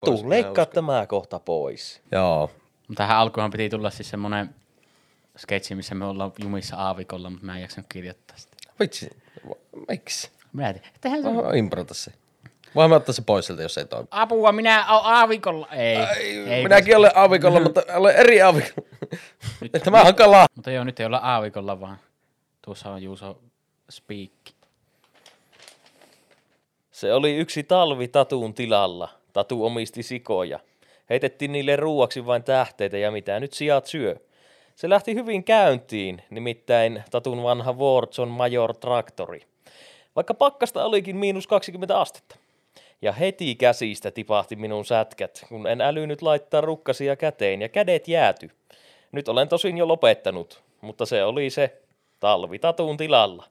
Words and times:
Pois, 0.00 0.20
Tuu, 0.20 0.28
minä 0.28 0.28
leikkaa 0.28 0.66
tämä 0.66 1.06
kohta 1.06 1.38
pois. 1.38 2.02
Joo. 2.12 2.50
Tähän 2.94 3.16
alkuunhan 3.16 3.50
piti 3.50 3.68
tulla 3.68 3.90
siis 3.90 4.10
semmonen 4.10 4.54
sketsi, 5.38 5.74
missä 5.74 5.94
me 5.94 6.04
ollaan 6.04 6.32
jumissa 6.42 6.76
aavikolla, 6.76 7.30
mutta 7.30 7.46
mä 7.46 7.56
en 7.56 7.62
jaksanut 7.62 7.86
kirjoittaa 7.92 8.36
sitä. 8.36 8.56
Vitsi. 8.80 9.10
Miksi? 9.88 10.30
Mä 10.52 10.68
en 10.68 10.74
tiedä. 10.74 10.88
Tehän 11.00 11.22
se 11.22 11.28
Oh, 11.28 11.54
improta 11.56 11.94
se. 11.94 12.12
Voimme 12.74 12.96
ottaa 12.96 13.12
se 13.12 13.22
pois 13.22 13.46
sieltä, 13.46 13.62
jos 13.62 13.78
ei 13.78 13.84
toimi. 13.84 14.08
Apua, 14.10 14.52
minä 14.52 14.92
oon 14.94 15.04
aavikolla. 15.04 15.68
Ei, 15.72 15.96
ei 15.96 16.62
Minäkin 16.62 16.96
olen 16.96 17.10
aavikolla, 17.14 17.60
mutta 17.60 17.82
olen 17.94 18.16
eri 18.16 18.42
aavikolla. 18.42 18.88
Tämä 19.84 20.02
on 20.02 20.14
kala. 20.14 20.46
Mutta 20.56 20.70
joo, 20.70 20.84
nyt 20.84 21.00
ei 21.00 21.06
olla 21.06 21.18
aavikolla, 21.18 21.80
vaan 21.80 21.98
tuossa 22.62 22.90
on 22.90 23.02
Juuso 23.02 23.38
Speak. 23.90 24.30
Se 26.90 27.12
oli 27.14 27.36
yksi 27.36 27.62
talvi 27.62 28.08
Tatuun 28.08 28.54
tilalla. 28.54 29.08
Tatu 29.32 29.64
omisti 29.64 30.02
sikoja. 30.02 30.60
Heitettiin 31.10 31.52
niille 31.52 31.76
ruuaksi 31.76 32.26
vain 32.26 32.44
tähteitä 32.44 32.98
ja 32.98 33.10
mitä 33.10 33.40
nyt 33.40 33.52
sijat 33.52 33.86
syö. 33.86 34.16
Se 34.76 34.88
lähti 34.88 35.14
hyvin 35.14 35.44
käyntiin, 35.44 36.22
nimittäin 36.30 37.02
Tatun 37.10 37.42
vanha 37.42 37.72
Wardson 37.72 38.28
Major 38.28 38.76
traktori. 38.76 39.40
Vaikka 40.16 40.34
pakkasta 40.34 40.84
olikin 40.84 41.16
miinus 41.16 41.46
20 41.46 42.00
astetta. 42.00 42.36
Ja 43.02 43.12
heti 43.12 43.54
käsistä 43.54 44.10
tipahti 44.10 44.56
minun 44.56 44.84
sätkät, 44.84 45.44
kun 45.48 45.66
en 45.66 45.80
älynyt 45.80 46.22
laittaa 46.22 46.60
rukkasia 46.60 47.16
käteen 47.16 47.62
ja 47.62 47.68
kädet 47.68 48.08
jääty. 48.08 48.50
Nyt 49.12 49.28
olen 49.28 49.48
tosin 49.48 49.78
jo 49.78 49.88
lopettanut, 49.88 50.62
mutta 50.80 51.06
se 51.06 51.24
oli 51.24 51.50
se 51.50 51.80
talvi 52.20 52.58
Tatun 52.58 52.96
tilalla. 52.96 53.44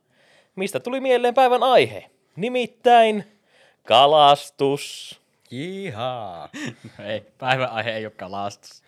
Mistä 0.56 0.80
tuli 0.80 1.00
mieleen 1.00 1.34
päivän 1.34 1.64
aihe? 1.64 2.06
Nimittäin 2.36 3.24
kalastus. 3.84 5.20
Jihaa. 5.52 6.50
ei, 7.10 7.26
päivän 7.38 7.70
aihe 7.70 7.92
ei 7.92 8.06
ole 8.06 8.14
kalastus. 8.18 8.84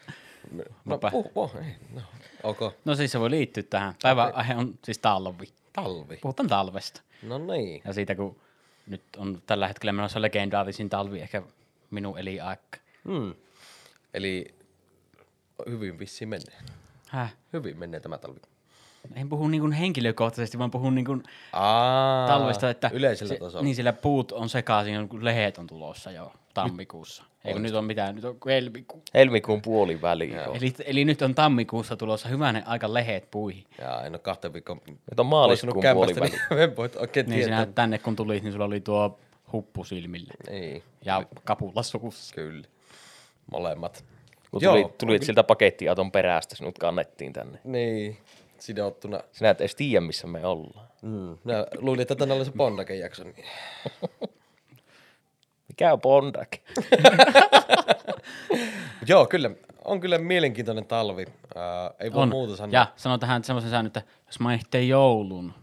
No, 0.52 0.64
Nopea. 0.86 1.12
puh, 1.12 1.34
puh, 1.34 1.56
ei, 1.56 1.76
no, 1.94 2.02
ok. 2.44 2.60
No 2.86 2.96
siis 2.96 3.12
se 3.12 3.20
voi 3.20 3.30
liittyä 3.30 3.64
tähän. 3.64 3.94
Päivän 4.04 4.36
aihe 4.36 4.56
on 4.56 4.80
siis 4.84 4.98
talvi. 4.98 5.46
Talvi. 5.74 6.18
Puhutaan 6.18 6.50
talvesta. 6.50 7.02
No 7.24 7.38
niin. 7.38 7.82
Ja 7.86 7.94
siitä 7.94 8.16
kun 8.16 8.40
nyt 8.88 9.02
on 9.18 9.42
tällä 9.46 9.68
hetkellä 9.68 9.92
menossa 9.92 10.22
legendaarisin 10.22 10.90
talvi 10.90 11.22
ehkä 11.22 11.42
minun 11.92 12.20
elinaika. 12.20 12.78
Hmm. 13.06 13.34
Eli 14.14 14.56
hyvin 15.70 16.00
vissiin 16.00 16.30
menee. 16.30 16.58
Häh? 17.08 17.36
Hyvin 17.54 17.80
menee 17.80 18.00
tämä 18.00 18.18
talvi. 18.18 18.40
En 19.16 19.30
puhu 19.30 19.48
niin 19.48 19.62
kuin 19.62 19.74
henkilökohtaisesti, 19.74 20.58
vaan 20.60 20.72
puhun 20.72 20.96
niin 20.96 21.06
kuin 21.06 21.24
Aa, 21.54 22.28
talvesta, 22.28 22.70
että 22.70 22.90
yleisellä 22.94 23.34
se, 23.34 23.40
tasolla. 23.40 23.64
Niin 23.64 23.76
sillä 23.76 23.94
puut 23.94 24.32
on 24.32 24.50
sekaisin, 24.50 25.10
kun 25.10 25.26
lehet 25.26 25.58
on 25.58 25.68
tulossa 25.68 26.12
jo 26.12 26.32
tammikuussa. 26.54 27.24
Eikö 27.46 27.60
nyt 27.60 27.74
on 27.76 27.86
mitään, 27.86 28.16
nyt 28.16 28.26
on 28.26 28.38
helmikuu. 28.46 29.02
Helmikuun 29.14 29.62
puoliväli. 29.62 30.34
Eli, 30.54 30.74
eli 30.86 31.06
nyt 31.06 31.22
on 31.22 31.36
tammikuussa 31.36 31.96
tulossa 31.98 32.30
hyvänen 32.30 32.68
aika 32.68 32.94
lehet 32.94 33.32
puihin. 33.32 33.64
Jaa, 33.82 34.04
en 34.06 34.14
ole 34.14 34.20
kahteen 34.20 34.54
viikkoon 34.54 34.82
Nyt 34.88 35.20
on 35.20 35.26
maaliskuun 35.26 35.84
puoliväli. 35.94 36.30
niin 36.30 36.60
en 36.64 36.76
voi 36.76 36.90
oikein 36.96 37.30
Niin 37.30 37.44
sinä 37.44 37.58
tietää. 37.58 37.74
tänne 37.74 37.98
kun 38.00 38.16
tulit, 38.16 38.44
niin 38.44 38.52
sulla 38.54 38.66
oli 38.66 38.80
tuo 38.82 39.20
huppu 39.54 39.84
silmillä 39.84 40.34
Ei, 40.50 40.84
ja 41.06 41.24
kapula 41.44 41.84
suussa. 41.84 42.36
kyllä. 42.36 42.64
Molemmat. 43.52 44.04
Kun 44.52 44.62
Joo, 44.62 44.74
tuli, 44.76 44.94
tulit 44.98 45.24
siltä 45.24 45.44
pakettiauton 45.44 46.12
perästä, 46.12 46.56
sinut 46.56 46.78
kannettiin 46.80 47.34
tänne. 47.34 47.60
Niin, 47.64 48.18
sidottuna. 48.62 49.20
Sinä 49.32 49.50
et 49.50 49.62
edes 49.62 49.76
tiedä, 49.76 50.02
missä 50.02 50.28
me 50.28 50.46
ollaan. 50.46 50.88
Mm. 51.02 51.38
Minä 51.44 51.66
luulin, 51.78 52.02
että 52.02 52.16
tänne 52.16 52.34
oli 52.36 52.46
se 52.46 52.52
Bondaken 52.52 53.00
jakso. 53.00 53.24
Niin. 53.24 53.46
Mikä 55.68 55.94
on 55.94 56.02
Bondak? 56.02 56.50
Joo, 59.08 59.26
kyllä. 59.26 59.52
On 59.86 60.00
kyllä 60.00 60.18
mielenkiintoinen 60.18 60.86
talvi. 60.86 61.26
Ää, 61.56 61.92
ei 62.00 62.14
voi 62.14 62.24
On. 62.24 62.30
muuta 62.30 62.56
sanoa. 62.56 62.74
Ja 62.74 62.88
sano 62.96 63.18
tähän 63.18 63.44
semmoisen 63.44 63.72
säännön, 63.72 63.88
että 63.88 64.02
jos 64.28 64.40
mainitsee 64.40 64.84
joulun 64.84 65.54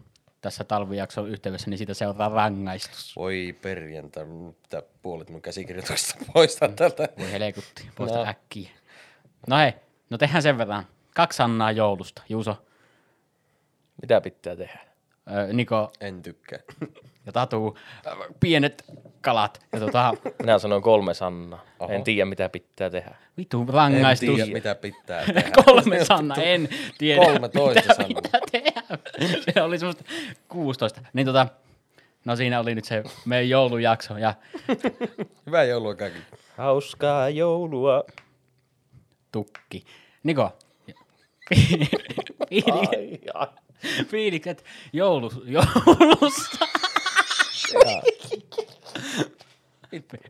tässä 0.41 0.63
talvijakson 0.63 1.29
yhteydessä, 1.29 1.69
niin 1.69 1.77
siitä 1.77 1.93
seuraa 1.93 2.29
rangaistus. 2.29 3.15
Voi 3.15 3.55
perjantai, 3.61 4.25
mitä 4.25 4.83
puolet 5.01 5.29
mun 5.29 5.41
käsikirjoituksesta 5.41 6.25
poistaa 6.33 6.69
tältä. 6.69 7.09
Voi 7.19 7.31
helekutti, 7.31 7.89
poista 7.95 8.17
No. 8.17 8.23
no. 8.23 8.29
äkkiä. 8.29 8.69
No 9.47 9.57
hei, 9.57 9.73
no 10.09 10.17
tehdään 10.17 10.43
sen 10.43 10.57
verran. 10.57 10.87
Kaksi 11.15 11.37
sannaa 11.37 11.71
joulusta. 11.71 12.21
Juuso, 12.29 12.57
Mitä 14.01 14.21
pitää 14.21 14.55
tehdä? 14.55 14.79
Niko 15.53 15.91
En 16.01 16.21
tykkää. 16.21 16.59
ja 17.25 17.31
Tatu. 17.31 17.77
Pienet 18.39 18.85
kalat. 19.21 19.65
Ja 19.73 19.79
tota, 19.79 20.13
Minä 20.41 20.59
sanon 20.59 20.81
kolme 20.81 21.13
sannaa. 21.13 21.63
Oho. 21.79 21.93
En 21.93 22.03
tiedä, 22.03 22.25
mitä 22.25 22.49
pitää 22.49 22.89
tehdä. 22.89 23.15
vittu 23.37 23.61
En 23.61 23.69
rangaistus. 23.69 24.35
tiedä, 24.35 24.51
mitä 24.53 24.75
pitää 24.75 25.25
tehdä. 25.33 25.51
Kolme 25.65 26.05
sanna, 26.05 26.35
en 26.35 26.69
tiedä. 26.97 27.21
13 27.25 27.81
mitä 27.81 27.93
sannaa. 27.93 28.21
pitää 28.21 28.41
tehdä. 28.51 28.81
Se 29.53 29.61
oli 29.61 29.79
semmoista 29.79 30.03
16. 30.47 31.01
Niin 31.13 31.25
tota, 31.25 31.47
no 32.25 32.35
siinä 32.35 32.59
oli 32.59 32.75
nyt 32.75 32.85
se 32.85 33.03
meidän 33.25 33.49
joulujakso. 33.49 34.17
Ja 34.17 34.33
Hyvää 35.45 35.63
joulua 35.63 35.95
kaikille. 35.95 36.25
Hauskaa 36.57 37.29
joulua. 37.29 38.03
tukki. 39.31 39.85
Niko, 40.23 40.57
Ai, 42.71 43.19
ai. 43.33 43.47
fiilikset 44.11 44.65
joulu, 44.93 45.31
joulusta. 45.45 46.67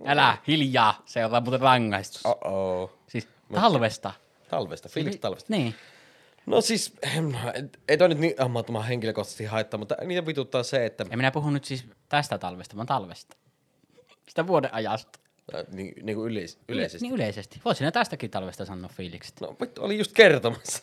Älä 0.06 0.38
hiljaa, 0.48 1.04
seuraa 1.06 1.42
muuten 1.42 1.60
rangaistus. 1.60 2.26
Oh-oh. 2.26 2.92
Siis 3.08 3.28
talvesta. 3.54 4.12
Talvesta, 4.50 4.90
fiilis 4.90 5.18
talvesta. 5.18 5.54
Niin. 5.54 5.76
No 6.46 6.62
siis, 6.62 6.94
ei 7.88 7.98
toi 7.98 8.10
nyt 8.10 8.18
niin 8.18 8.34
ammattoman 8.38 8.86
henkilökohtaisesti 8.86 9.46
haittaa, 9.46 9.78
mutta 9.78 9.96
niitä 10.06 10.26
vituttaa 10.26 10.64
se, 10.64 10.86
että 10.86 11.06
En 11.10 11.20
minä 11.20 11.31
puhu 11.31 11.50
nyt 11.50 11.66
siis 11.66 11.86
tästä 12.10 12.38
talvesta, 12.38 12.76
vaan 12.76 12.88
talvesta. 12.88 13.38
Sitä 14.30 14.48
vuoden 14.48 14.74
ajasta. 14.74 15.20
niin, 15.72 15.94
niin 16.06 16.16
kuin 16.16 16.31
yleis, 16.31 16.60
yleisesti. 16.68 17.06
Niin 17.06 17.16
yleisesti. 17.16 17.62
Voisin 17.66 17.78
sinä 17.78 17.92
tästäkin 17.92 18.31
talvesta 18.31 18.66
sanoa 18.66 18.90
fiilikset. 18.90 19.42
No 19.42 19.56
oli 19.80 19.98
just 19.98 20.14
kertomassa. 20.14 20.81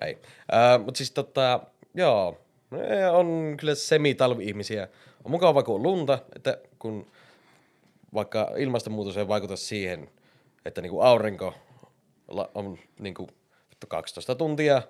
Näin. 0.00 0.18
Äh, 0.54 0.84
mutta 0.84 0.98
siis 0.98 1.10
tota, 1.10 1.60
joo, 1.94 2.40
ne 2.70 3.10
on 3.10 3.54
kyllä 3.60 3.74
semi-talvi-ihmisiä. 3.74 4.88
On 5.24 5.30
mukava, 5.30 5.62
kun 5.62 5.74
on 5.74 5.82
lunta, 5.82 6.18
että 6.36 6.58
kun 6.78 7.06
vaikka 8.14 8.50
ilmastonmuutos 8.56 9.16
ei 9.16 9.28
vaikuta 9.28 9.56
siihen, 9.56 10.10
että 10.64 10.80
niinku 10.80 11.00
aurinko 11.00 11.54
on 12.54 12.78
niinku 12.98 13.28
vittu 13.70 13.86
12 13.86 14.34
tuntia, 14.34 14.82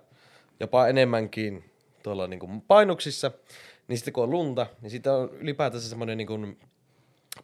jopa 0.60 0.88
enemmänkin 0.88 1.70
tuolla 2.02 2.26
niinku 2.26 2.48
painuksissa, 2.68 3.30
niin 3.88 3.98
sitten 3.98 4.12
kun 4.14 4.24
on 4.24 4.30
lunta, 4.30 4.66
niin 4.80 4.90
siitä 4.90 5.14
on 5.14 5.30
ylipäätänsä 5.32 5.88
semmoinen 5.88 6.18
niinku 6.18 6.38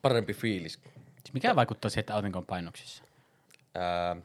parempi 0.03 0.35
fiilis. 0.35 0.79
Mikä 1.33 1.57
vaikuttaa 1.57 1.89
siihen, 1.91 2.01
että 2.01 2.15
aurinko 2.15 2.39
on 2.39 2.47
painoksissa? 2.47 3.05
Ää, 3.75 4.17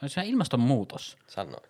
Se 0.00 0.04
on 0.04 0.08
se 0.08 0.22
ilmastonmuutos. 0.24 1.18
sanoin. 1.26 1.62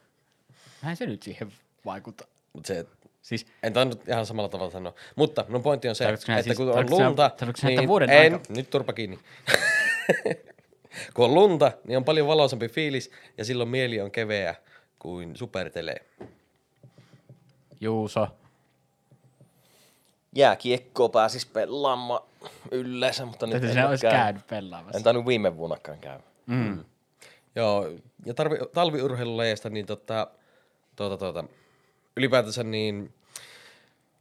Vähän 0.83 0.97
se 0.97 1.07
nyt 1.07 1.23
siihen 1.23 1.53
vaikuta. 1.85 2.25
Mut 2.53 2.67
se, 2.67 2.87
Siis 3.23 3.47
En 3.63 3.73
tainnut 3.73 4.09
ihan 4.09 4.27
samalla 4.27 4.49
tavalla 4.49 4.71
sanoa. 4.71 4.95
Mutta 5.17 5.45
no 5.49 5.61
pointti 5.61 5.89
on 5.89 5.95
se, 5.95 6.09
että 6.09 6.43
siis- 6.43 6.57
kun 6.57 6.69
on 6.73 6.91
lunta, 6.91 7.31
sinä, 7.57 7.69
niin 7.69 7.89
vuoden 7.89 8.11
en, 8.11 8.33
aika- 8.35 8.45
nyt 8.49 8.71
turpa 8.71 8.93
kiinni. 8.93 9.19
kun 11.15 11.25
on 11.25 11.35
lunta, 11.35 11.73
niin 11.85 11.97
on 11.97 12.05
paljon 12.05 12.27
valoisampi 12.27 12.69
fiilis 12.69 13.11
ja 13.39 13.45
silloin 13.45 13.69
mieli 13.69 14.01
on 14.01 14.11
keveä 14.11 14.55
kuin 14.99 15.37
supertelee. 15.37 15.97
Juuso. 17.81 18.29
Jääkiekkoa 20.35 21.09
pääsis 21.09 21.47
pelaamaan 21.47 22.23
yleensä, 22.71 23.25
mutta 23.27 23.47
nyt 23.47 23.63
Tätä 23.63 23.81
en 23.81 23.89
olisi 23.89 24.03
käynyt. 24.03 24.21
käynyt 24.21 24.47
pelaamassa. 24.47 24.99
En 24.99 25.05
tainnut 25.05 25.27
viime 25.27 25.57
vuonnakaan 25.57 25.99
käydä. 25.99 26.23
Mm. 26.47 26.85
Joo, 27.57 27.89
ja 28.27 28.35
tarvi, 28.35 28.57
talviurheilulajeista, 28.75 29.71
niin 29.71 29.87
tota, 29.87 30.27
tuota, 30.97 31.17
tuota, 31.17 31.45
ylipäätänsä 32.19 32.63
niin 32.65 33.13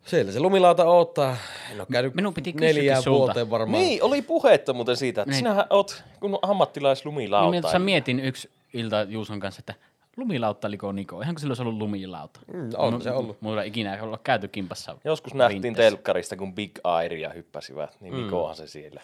siellä 0.05 0.31
se 0.31 0.39
lumilauta 0.39 0.85
odottaa. 0.89 1.37
En 1.71 1.79
ole 1.79 1.87
käynyt 1.91 2.15
Minun 2.15 2.33
piti 2.33 2.51
neljään 2.53 3.03
sulta. 3.03 3.17
vuoteen 3.19 3.49
varmaan. 3.49 3.83
Niin, 3.83 4.03
oli 4.03 4.21
puhetta 4.21 4.73
muuten 4.73 4.97
siitä, 4.97 5.21
että 5.21 5.31
Niin. 5.31 5.37
sinähän 5.37 5.65
oot 5.69 6.03
kun 6.19 6.39
ammattilaislumilauta. 6.41 7.51
Niin 7.51 7.61
tuossa 7.61 7.79
mietin 7.79 8.19
yksi 8.19 8.49
ilta 8.73 9.03
Juuson 9.03 9.39
kanssa, 9.39 9.59
että 9.59 9.73
lumilauta 10.17 10.71
liko 10.71 10.91
Niko. 10.91 11.21
Ihan 11.21 11.35
kuin 11.35 11.41
sillä 11.41 11.51
olisi 11.51 11.61
ollut 11.61 11.77
lumilauta. 11.77 12.39
Mm, 12.53 12.69
on 12.77 13.01
se 13.01 13.11
ollut. 13.11 13.41
Mulla 13.41 13.61
ei 13.63 13.67
ikinä 13.67 13.99
olla 14.03 14.19
käyty 14.23 14.47
kimpassa. 14.47 14.97
Joskus 15.05 15.33
nähtiin 15.33 15.63
rinteessä. 15.63 15.89
telkkarista, 15.91 16.35
kun 16.37 16.53
Big 16.55 16.71
Airia 16.83 17.29
hyppäsivät, 17.29 17.97
niin 18.01 18.23
Nikohan 18.23 18.55
se 18.55 18.67
siellä. 18.67 19.01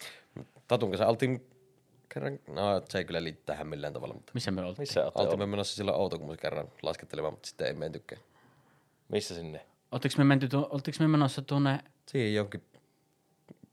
Tatun 0.67 0.89
kanssa 0.89 1.07
oltiin 1.07 1.47
kerran, 2.09 2.39
no 2.47 2.81
se 2.89 2.97
ei 2.97 3.05
kyllä 3.05 3.23
liity 3.23 3.41
tähän 3.45 3.67
millään 3.67 3.93
tavalla, 3.93 4.13
mutta 4.13 4.31
Missä 4.33 4.51
me 4.51 4.61
oltiin? 4.61 4.81
Missä 4.81 5.05
oltiin 5.05 5.21
ollut? 5.27 5.39
me 5.39 5.45
menossa 5.45 5.75
silloin 5.75 5.97
Outokummussa 5.97 6.41
kerran 6.41 6.67
laskettelemaan, 6.83 7.33
mutta 7.33 7.47
sitten 7.49 7.67
ei 7.67 7.73
mentykään. 7.73 8.21
Missä 9.09 9.35
sinne? 9.35 9.61
Oltiinko 9.91 10.17
me, 10.17 10.23
menty 10.23 10.47
tuo, 10.47 10.67
oltiinko 10.69 11.03
me 11.03 11.07
menossa 11.07 11.41
tuonne, 11.41 11.79
Siihen 12.05 12.33
jonkin 12.33 12.63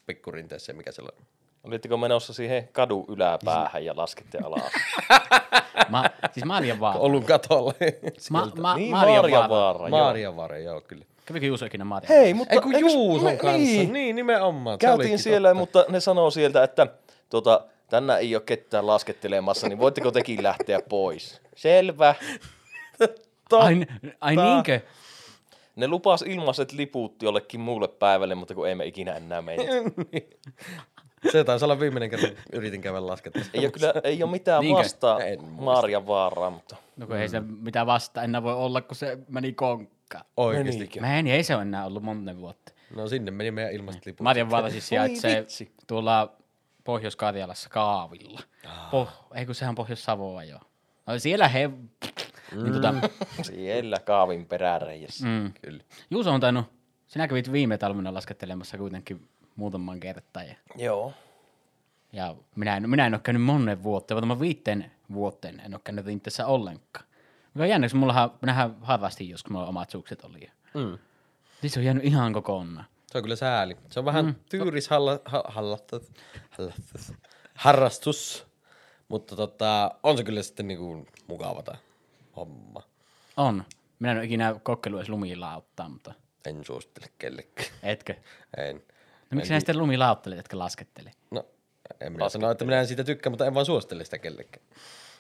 pikkurinteeseen, 0.07 0.77
mikä 0.77 0.93
siellä 0.93 1.11
on. 1.19 1.25
Olitteko 1.65 1.97
menossa 1.97 2.33
siihen 2.33 2.69
kadun 2.73 3.05
yläpäähän 3.09 3.85
ja 3.85 3.93
laskitte 3.97 4.39
alas? 4.39 4.73
Ma, 5.89 6.05
siis 6.33 6.45
Marjan 6.47 6.81
Vaara. 6.81 7.01
Oulun 7.01 7.25
katolle. 7.25 7.75
Ma, 8.31 8.53
ma, 8.61 8.75
niin, 8.75 8.91
Marjan 8.91 9.51
Vaara. 9.51 9.89
Marjavaara, 9.89 10.59
joo. 10.59 10.73
Joo 10.73 10.81
kyllä. 10.81 11.05
Kävikö 11.27 11.47
Juuso 11.47 11.67
ikinä 11.67 11.85
Marjan 11.85 12.09
Hei, 12.09 12.35
mutta 12.35 12.55
Ei 12.55 12.61
kun 12.61 12.75
eikös 12.75 12.95
Juuson 12.95 13.31
me- 13.31 13.37
kanssa. 13.37 13.59
Niin. 13.59 13.93
Niin, 13.93 14.17
nimenomaan. 14.17 14.79
Käytiin 14.79 15.19
siellä, 15.19 15.49
totta. 15.49 15.61
mutta 15.61 15.85
ne 15.89 16.01
sanoo 16.01 16.31
sieltä, 16.31 16.65
että 16.65 16.87
tuota, 17.31 17.65
tänä 17.91 18.17
ei 18.17 18.35
ole 18.37 18.43
ketään 18.47 18.87
laskettelemassa, 18.87 19.69
niin 19.69 19.79
voitteko 19.79 20.11
tekin 20.11 20.43
lähteä 20.43 20.81
pois? 20.89 21.41
Selvä. 21.57 22.15
Ai, 23.53 23.87
ai 24.21 24.37
niinkö? 24.37 24.81
Ne 25.77 25.89
lupas 25.89 26.23
ilmaiset 26.23 26.73
liput 26.73 27.23
jollekin 27.23 27.61
muulle 27.61 27.89
päivälle, 27.89 28.35
mutta 28.35 28.55
kun 28.55 28.69
ei 28.69 28.75
me 28.75 28.87
ikinä 28.87 29.13
enää 29.13 29.43
mennä. 29.43 29.65
Se 31.33 31.45
taisi 31.45 31.65
olla 31.65 31.81
viimeinen 31.81 32.11
kerta, 32.11 32.27
yritin 32.53 32.81
käydä 32.81 33.07
lasketta. 33.07 33.41
Ei 33.55 33.61
ole, 33.61 33.71
kyllä, 33.71 33.93
ei 34.05 34.23
ole 34.23 34.31
mitään 34.31 34.61
Niinkö? 34.61 34.79
vastaa 34.83 35.21
En 35.21 35.45
muista. 35.45 35.65
Marjan 35.65 36.07
vaaraa, 36.07 36.51
mutta 36.51 36.77
No 36.97 37.07
kun 37.07 37.17
ei 37.17 37.29
se 37.29 37.41
mitään 37.41 37.87
vasta 37.87 38.23
enää 38.23 38.43
voi 38.43 38.55
olla, 38.55 38.81
kun 38.81 38.97
se 38.97 39.19
meni 39.29 39.53
konkkaan. 39.53 40.25
Oikeesti. 40.37 40.73
Menikö? 40.73 41.01
Mä 41.01 41.19
en, 41.19 41.27
ei 41.27 41.43
se 41.43 41.55
ole 41.55 41.63
enää 41.63 41.87
ollut 41.87 42.03
monta 42.03 42.37
vuotta. 42.37 42.73
No 42.97 43.09
sinne 43.09 43.31
meni 43.31 43.51
meidän 43.51 43.73
ilmaiset 43.73 44.07
liput. 44.07 44.25
Marjan 44.25 44.51
Vaara 44.51 44.71
siis 44.71 44.89
sijaitsee 44.89 45.47
tuolla 45.87 46.33
Pohjois-Karjalassa 46.85 47.69
Kaavilla. 47.69 48.41
Po, 48.91 49.09
ei 49.35 49.47
kun 49.47 49.55
sehän 49.55 49.75
Pohjois-Savoa 49.75 50.45
jo. 50.45 50.59
No 51.07 51.19
siellä 51.19 51.49
he... 51.49 51.71
Niin 52.53 52.73
tota, 52.73 52.95
siellä 53.43 53.99
kaavin 53.99 54.47
peräreijässä. 54.47 55.27
mm. 55.27 55.53
Kyllä. 55.63 55.83
Juuso 56.11 56.33
on 56.33 56.41
tainnut, 56.41 56.67
sinä 57.07 57.29
kävit 57.29 57.53
viime 57.53 57.79
talvena 57.79 58.15
laskettelemassa 58.15 58.79
kuitenkin 58.79 59.29
muutaman 59.57 60.01
kertaa. 60.01 60.43
Ja, 60.43 60.55
Joo. 60.77 61.13
ja 62.13 62.37
minä, 62.57 62.77
en, 62.77 62.91
minä 62.91 63.07
en 63.07 63.15
ole 63.15 63.21
käynyt 63.25 63.43
monen 63.43 63.83
vuoteen, 63.83 64.29
vaan 64.29 64.41
viitteen 64.41 64.91
vuoteen 65.13 65.61
en 65.61 65.75
ole 65.75 65.81
käynyt 65.85 66.07
Vintessä 66.07 66.47
ollenkaan. 66.47 67.07
Mikä 67.55 67.63
on 67.63 67.69
jännä, 67.69 67.85
koska 67.85 67.99
mullahan, 67.99 68.31
minähän 68.41 68.77
harrastin 68.81 69.29
joskus, 69.29 69.51
mulla 69.51 69.67
omat 69.67 69.91
sukset 69.91 70.25
oli. 70.25 70.51
Mm. 70.75 70.99
Siis 71.61 71.73
se 71.73 71.81
on 71.81 71.85
jäänyt 71.85 72.05
ihan 72.05 72.33
kokonaan. 72.33 72.87
Se 73.07 73.19
on 73.19 73.23
kyllä 73.23 73.37
sääli. 73.37 73.77
Se 73.91 73.99
on 73.99 74.05
vähän 74.05 74.25
mm. 74.25 74.35
tyyris 74.51 74.89
halla, 74.89 75.21
ha, 75.25 75.45
hallattu, 75.49 76.01
hallattu, 76.51 76.83
harrastus, 77.55 78.47
mutta 79.09 79.37
tota, 79.37 79.95
on 80.03 80.17
se 80.17 80.25
kyllä 80.25 80.43
sitten 80.43 80.69
niinku 80.69 81.07
mukavata 81.27 81.77
homma. 82.41 82.83
On. 83.37 83.65
Minä 83.99 84.11
en 84.13 84.17
ole 84.19 84.25
ikinä 84.25 84.55
kokeillut 84.63 85.01
edes 85.01 85.09
lumilauttaa, 85.09 85.89
mutta 85.89 86.15
En 86.47 86.65
suosittele 86.65 87.07
kellekään. 87.19 87.69
etkö? 87.83 88.15
En. 88.57 88.77
No 88.77 89.35
miksi 89.35 89.49
sinä 89.49 89.61
sitten 89.61 89.79
lumilauttelet, 89.79 90.39
etkä 90.39 90.59
laskettele? 90.59 91.11
No, 91.31 91.45
en 92.01 92.13
minä 92.13 92.29
sano, 92.29 92.51
että 92.51 92.65
minä 92.65 92.81
en 92.81 92.87
siitä 92.87 93.05
tykkää, 93.05 93.31
mutta 93.31 93.47
en 93.47 93.55
vaan 93.55 93.67
suosittele 93.67 94.05
sitä 94.05 94.19
kellekään. 94.19 94.67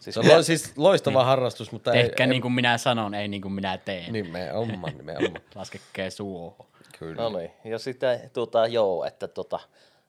Siis 0.00 0.14
Se 0.14 0.20
on 0.20 0.28
lo, 0.28 0.42
siis 0.42 0.72
loistava 0.76 1.24
harrastus, 1.24 1.72
mutta 1.72 1.92
ei, 1.92 2.02
Tehkää 2.02 2.24
ei, 2.24 2.30
niin 2.30 2.42
kuin 2.42 2.52
minä 2.52 2.78
sanon, 2.78 3.14
ei 3.14 3.28
niin 3.28 3.42
kuin 3.42 3.52
minä 3.52 3.78
teen. 3.78 4.12
nimenomaan, 4.12 4.96
nimenomaan. 4.96 5.42
Laskekee 5.54 6.10
suohon. 6.10 6.66
Kyllä. 6.98 7.22
No 7.22 7.38
niin, 7.38 7.50
ja 7.64 7.78
sitten 7.78 8.30
tuota, 8.32 8.66
joo, 8.66 9.04
että 9.04 9.28
tota, 9.28 9.60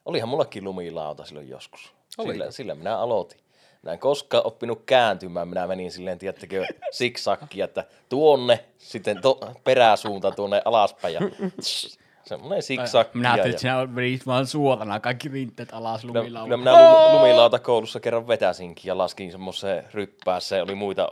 olihan 0.05 0.29
mullakin 0.29 0.63
lumilauta 0.63 1.25
silloin 1.25 1.49
joskus. 1.49 1.93
Oliko? 2.17 2.33
Sillä, 2.33 2.51
sillä 2.51 2.75
minä 2.75 2.97
aloitin. 2.97 3.39
Minä 3.81 3.93
en 3.93 3.99
koskaan 3.99 4.45
oppinut 4.45 4.83
kääntymään, 4.85 5.47
minä 5.47 5.67
menin 5.67 5.91
silleen, 5.91 6.19
tiedättekö, 6.19 6.65
siksakki, 6.91 7.61
että 7.61 7.85
tuonne, 8.09 8.65
sitten 8.77 9.21
to, 9.21 9.39
peräsuunta 9.63 10.31
tuonne 10.31 10.61
alaspäin 10.65 11.13
ja 11.13 11.19
tss, 11.61 11.99
semmoinen 12.23 12.63
siksakki. 12.63 13.17
Minä 13.17 13.29
ja, 13.29 13.33
ajattelin, 13.33 13.51
ja, 13.51 13.55
että 13.55 13.61
sinä 13.61 13.85
menit 13.85 14.25
vaan 14.25 14.47
suorana 14.47 14.99
kaikki 14.99 15.29
rinteet 15.29 15.73
alas 15.73 16.01
kyllä, 16.01 16.19
lumilauta. 16.19 16.45
kyllä 16.45 16.57
minä 16.57 16.71
lum, 16.71 17.15
lumilauta 17.15 17.59
koulussa 17.59 17.99
kerran 17.99 18.27
vetäsinkin 18.27 18.89
ja 18.89 18.97
laskin 18.97 19.31
semmoiseen 19.31 19.87
ryppäässä, 19.93 20.63
oli 20.63 20.75
muita 20.75 21.09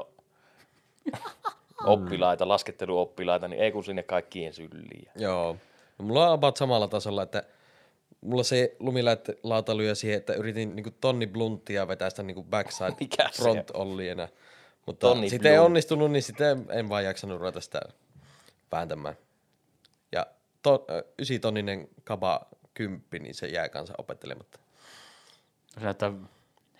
oppilaita, 1.86 2.48
lasketteluoppilaita, 2.48 3.48
niin 3.48 3.62
ei 3.62 3.72
kun 3.72 3.83
sinne 3.83 4.04
kaikkien 4.04 4.54
sylliin. 4.54 5.07
Joo. 5.15 5.56
No, 6.00 6.06
mulla 6.06 6.27
on 6.27 6.33
about 6.33 6.57
samalla 6.57 6.88
tasolla, 6.88 7.24
että 7.24 7.44
mulla 8.21 8.44
se 8.44 8.75
lumilauta 8.80 9.77
lyö 9.77 9.95
siihen, 9.95 10.18
että 10.18 10.33
yritin 10.33 10.75
niinku 10.75 10.92
tonni 11.01 11.27
blunttia 11.27 11.88
vetää 11.88 12.10
sitä 12.10 12.24
niinku 12.24 12.44
backside 12.44 12.95
Mikä 13.00 13.30
se 13.31 13.42
front 13.42 13.71
olliena. 13.71 14.27
Mutta 14.86 15.07
Tonni 15.07 15.30
sitten 15.30 15.51
ei 15.51 15.57
onnistunut, 15.57 16.12
niin 16.12 16.24
sitten 16.24 16.66
en 16.69 16.89
vaan 16.89 17.06
jaksanut 17.06 17.39
ruveta 17.39 17.62
sitä 17.62 17.81
vääntämään. 18.71 19.16
Ja 20.12 20.25
to, 20.62 20.86
ysitonninen 21.19 21.88
kaba 22.04 22.48
kymppi, 22.74 23.19
niin 23.19 23.36
se 23.36 23.48
jää 23.48 23.69
kanssa 23.69 23.94
opettelematta. 23.98 24.60
Se 25.74 25.80
näyttää 25.80 26.13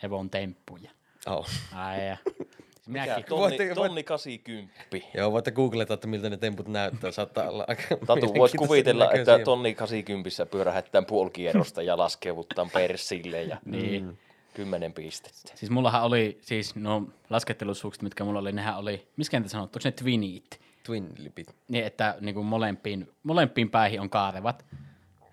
hevon 0.04 0.30
temppuja. 0.30 0.92
Oh. 1.28 1.50
Ai 1.74 2.08
ja. 2.08 2.18
Minäkin. 2.90 3.26
Tonni, 3.30 3.58
Voitte- 3.58 3.76
tonni 3.76 4.04
80. 4.04 4.74
Joo, 5.14 5.32
voitte 5.32 5.52
googleta, 5.52 5.94
että 5.94 6.08
miltä 6.08 6.30
ne 6.30 6.38
temput 6.38 6.68
näyttää. 6.68 7.12
Saattaa 7.12 7.50
olla 7.50 7.66
aika 7.68 7.84
Tatu, 8.08 8.34
voisi 8.34 8.58
kuvitella, 8.58 9.12
että 9.12 9.40
tonni 9.40 9.76
80 9.76 10.46
pyörähetään 10.46 11.06
puolikierrosta 11.06 11.82
ja 11.82 11.98
laskevuttaan 11.98 12.70
persille 12.70 13.44
ja 13.44 13.58
Niin. 13.66 14.18
kymmenen 14.54 14.94
pistettä. 14.94 15.52
Siis 15.56 15.70
mullahan 15.72 16.04
oli, 16.04 16.38
siis 16.42 16.76
no 16.76 17.04
laskettelusukset, 17.30 18.04
mitkä 18.04 18.24
mulla 18.24 18.40
oli, 18.40 18.52
nehän 18.52 18.78
oli, 18.78 19.08
miskä 19.18 19.40
niitä 19.40 19.50
sanottu, 19.52 19.78
onko 19.80 19.88
ne 19.88 19.92
twinit? 19.92 20.60
Twin 20.84 21.10
lipit. 21.18 21.56
Niin, 21.68 21.86
että 21.86 22.16
niin 22.22 22.36
kuin 22.36 22.46
molempiin, 22.46 23.10
molempiin 23.24 23.70
päihin 23.70 24.02
on 24.02 24.10
kaarevat. 24.10 24.66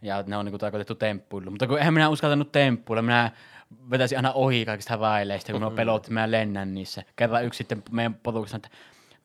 Ja 0.03 0.25
ne 0.27 0.37
on 0.37 0.45
niin 0.45 0.53
kuin 0.53 0.61
tarkoitettu 0.61 0.95
temppuilu. 0.95 1.51
Mutta 1.51 1.67
kun 1.67 1.79
eihän 1.79 1.95
minä 1.95 2.09
uskaltanut 2.09 2.53
temppuilla, 2.53 3.03
minä 3.03 3.31
vetäisin 3.91 4.19
aina 4.19 4.33
ohi 4.33 4.65
kaikista 4.65 4.95
havaileista, 4.95 5.53
kun 5.53 5.63
mm. 5.63 5.77
pelotti, 5.77 6.11
mä 6.11 6.31
lennän 6.31 6.75
niissä. 6.75 7.03
Kerran 7.17 7.45
yksi 7.45 7.59
sitten 7.59 7.83
meidän 7.91 8.15
porukassa, 8.15 8.57
että 8.57 8.69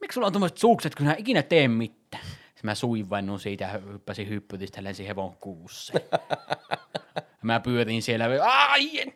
miksi 0.02 0.14
sulla 0.14 0.28
on 0.28 0.34
tuommoiset 0.34 0.58
sukset, 0.58 0.96
kun 0.96 1.06
minä 1.06 1.16
ikinä 1.20 1.44
tee 1.44 1.68
mitään. 1.68 2.24
Sitten 2.26 2.62
mä 2.64 2.76
suivannun 2.76 3.40
siitä 3.40 3.64
ja 3.64 3.70
hyppäsin 3.92 4.30
hyppytistä 4.30 4.80
ja 4.80 4.84
lensin 4.84 5.08
hevon 5.08 5.36
kuussa. 5.36 5.94
mä 7.42 7.60
pyörin 7.60 8.02
siellä, 8.02 8.26
ai, 8.44 9.00
en- 9.00 9.14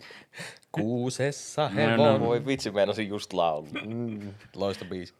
Kuusessa 0.71 1.61
No, 1.61 1.75
hevon. 1.75 1.97
no, 1.97 2.19
Voi 2.19 2.45
vitsi, 2.45 2.71
meinasin 2.71 3.07
just 3.07 3.33
laulaa. 3.33 3.85
Mm, 3.85 4.33
loista 4.55 4.85
biisi. 4.85 5.13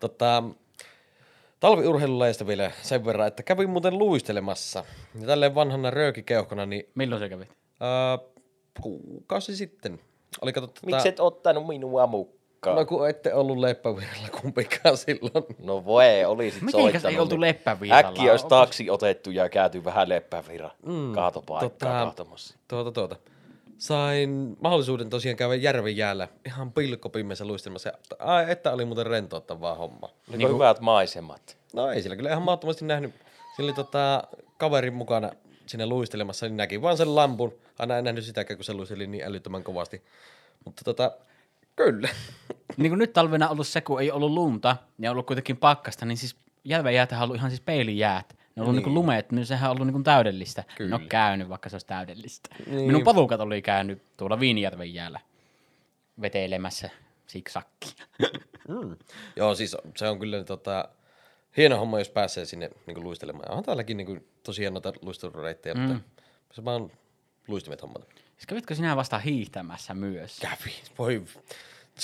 Tota, 0.00 0.42
talviurheilulajista 1.60 2.46
vielä 2.46 2.70
sen 2.82 3.04
verran, 3.04 3.26
että 3.28 3.42
kävin 3.42 3.70
muuten 3.70 3.98
luistelemassa. 3.98 4.84
Ja 5.20 5.26
tälleen 5.26 5.54
vanhana 5.54 5.90
röökikeuhkona, 5.90 6.66
niin 6.66 6.84
milloin 6.94 7.20
sä 7.20 7.28
kävit? 7.28 7.48
ää, 7.80 8.18
kuukausi 8.80 9.56
sitten. 9.56 10.00
Oli 10.40 10.52
katsottu 10.52 10.80
Miksi 10.86 11.08
et 11.08 11.20
ottanut 11.20 11.66
minua 11.66 12.06
mukaan? 12.06 12.76
No 12.76 12.84
kun 12.84 13.08
ette 13.08 13.34
ollut 13.34 13.58
leppävirralla 13.58 14.28
kumpikaan 14.40 14.96
silloin. 14.96 15.44
No 15.58 15.84
voi, 15.84 16.24
olisit 16.24 16.62
Mitenkäs 16.62 16.92
soittanut. 16.92 17.14
ei 17.14 17.20
oltu 17.20 17.34
niin 17.36 17.40
leppävirralla? 17.40 18.08
Äkkiä 18.08 18.30
olisi 18.30 18.46
taksi 18.46 18.90
otettu 18.90 19.30
ja 19.30 19.48
käyty 19.48 19.84
vähän 19.84 20.08
leppävira 20.08 20.70
mm, 20.86 21.12
kaatopaikkaa 21.12 22.02
tota- 22.02 22.06
katsomassa. 22.06 22.56
Tuota, 22.68 22.92
tuota. 22.92 23.16
Sain 23.78 24.56
mahdollisuuden 24.60 25.10
tosiaan 25.10 25.36
käydä 25.36 25.54
järven 25.54 25.96
jäällä 25.96 26.28
ihan 26.46 26.72
pilkkopimeessä 26.72 27.44
luistelemassa. 27.44 27.88
Ja, 27.88 27.94
ai, 28.18 28.50
että 28.50 28.72
oli 28.72 28.84
muuten 28.84 29.06
rentouttavaa 29.06 29.74
homma. 29.74 30.06
Oliko 30.06 30.36
niin 30.36 30.54
hyvät 30.54 30.80
maisemat? 30.80 31.56
No 31.72 31.90
ei 31.90 32.02
sillä 32.02 32.16
kyllä 32.16 32.30
ihan 32.30 32.42
maattomasti 32.42 32.84
nähnyt. 32.84 33.14
Siinä 33.56 33.66
oli 33.66 33.72
tota, 33.72 34.24
kaverin 34.58 34.94
mukana 34.94 35.30
sinne 35.72 35.86
luistelemassa, 35.86 36.46
niin 36.46 36.56
näki 36.56 36.82
vaan 36.82 36.96
sen 36.96 37.14
lampun. 37.14 37.54
Aina 37.78 37.98
en 37.98 38.04
nähnyt 38.04 38.24
sitäkään, 38.24 38.58
kun 38.58 38.64
se 38.64 38.74
luisteli 38.74 39.06
niin 39.06 39.24
älyttömän 39.24 39.64
kovasti. 39.64 40.02
Mutta 40.64 40.84
tota, 40.84 41.12
kyllä. 41.76 42.08
niin 42.76 42.90
kuin 42.90 42.98
nyt 42.98 43.12
talvena 43.12 43.48
ollut 43.48 43.66
se, 43.66 43.80
kun 43.80 44.00
ei 44.00 44.10
ollut 44.10 44.32
lunta 44.32 44.76
ja 44.98 45.10
ollut 45.10 45.26
kuitenkin 45.26 45.56
pakkasta, 45.56 46.06
niin 46.06 46.16
siis 46.16 46.36
jäätähän 46.64 47.22
on 47.22 47.24
ollut 47.24 47.36
ihan 47.36 47.50
siis 47.50 47.60
peilijäät. 47.60 48.36
Ne 48.56 48.62
on 48.62 48.68
ollut 48.68 48.76
niin. 48.76 48.84
niin 48.84 48.94
lumeet, 48.94 49.32
niin 49.32 49.46
sehän 49.46 49.70
on 49.70 49.76
ollut 49.76 49.94
niin 49.94 50.04
täydellistä. 50.04 50.64
Kyllä. 50.76 50.96
Ne 50.96 51.02
on 51.02 51.08
käynyt, 51.08 51.48
vaikka 51.48 51.68
se 51.68 51.74
olisi 51.74 51.86
täydellistä. 51.86 52.48
Niin. 52.66 52.86
Minun 52.86 53.04
porukat 53.04 53.40
oli 53.40 53.62
käynyt 53.62 54.02
tuolla 54.16 54.40
Viinijärven 54.40 54.94
jäällä 54.94 55.20
vetelemässä 56.20 56.90
siksakkia. 57.26 58.06
Mm. 58.68 58.96
Joo, 59.36 59.54
siis 59.54 59.76
se 59.96 60.08
on 60.08 60.18
kyllä 60.18 60.44
tota, 60.44 60.88
hieno 61.56 61.78
homma, 61.78 61.98
jos 61.98 62.10
pääsee 62.10 62.44
sinne 62.44 62.70
niin 62.86 63.02
luistelemaan. 63.04 63.50
Onhan 63.50 63.64
täälläkin 63.64 63.96
niin 63.96 64.06
kuin, 64.06 64.28
tosiaan 64.42 64.74
noita 64.74 64.92
luistelureittejä, 65.02 65.74
mm. 65.74 65.80
mutta 65.80 66.22
se 66.52 66.64
vaan 66.64 66.90
luistimet 67.48 67.82
hommata. 67.82 68.06
siis 68.14 68.46
kävitkö 68.46 68.74
sinä 68.74 68.96
vasta 68.96 69.18
hiihtämässä 69.18 69.94
myös? 69.94 70.38
Kävi. 70.40 70.74
Voi, 70.98 71.22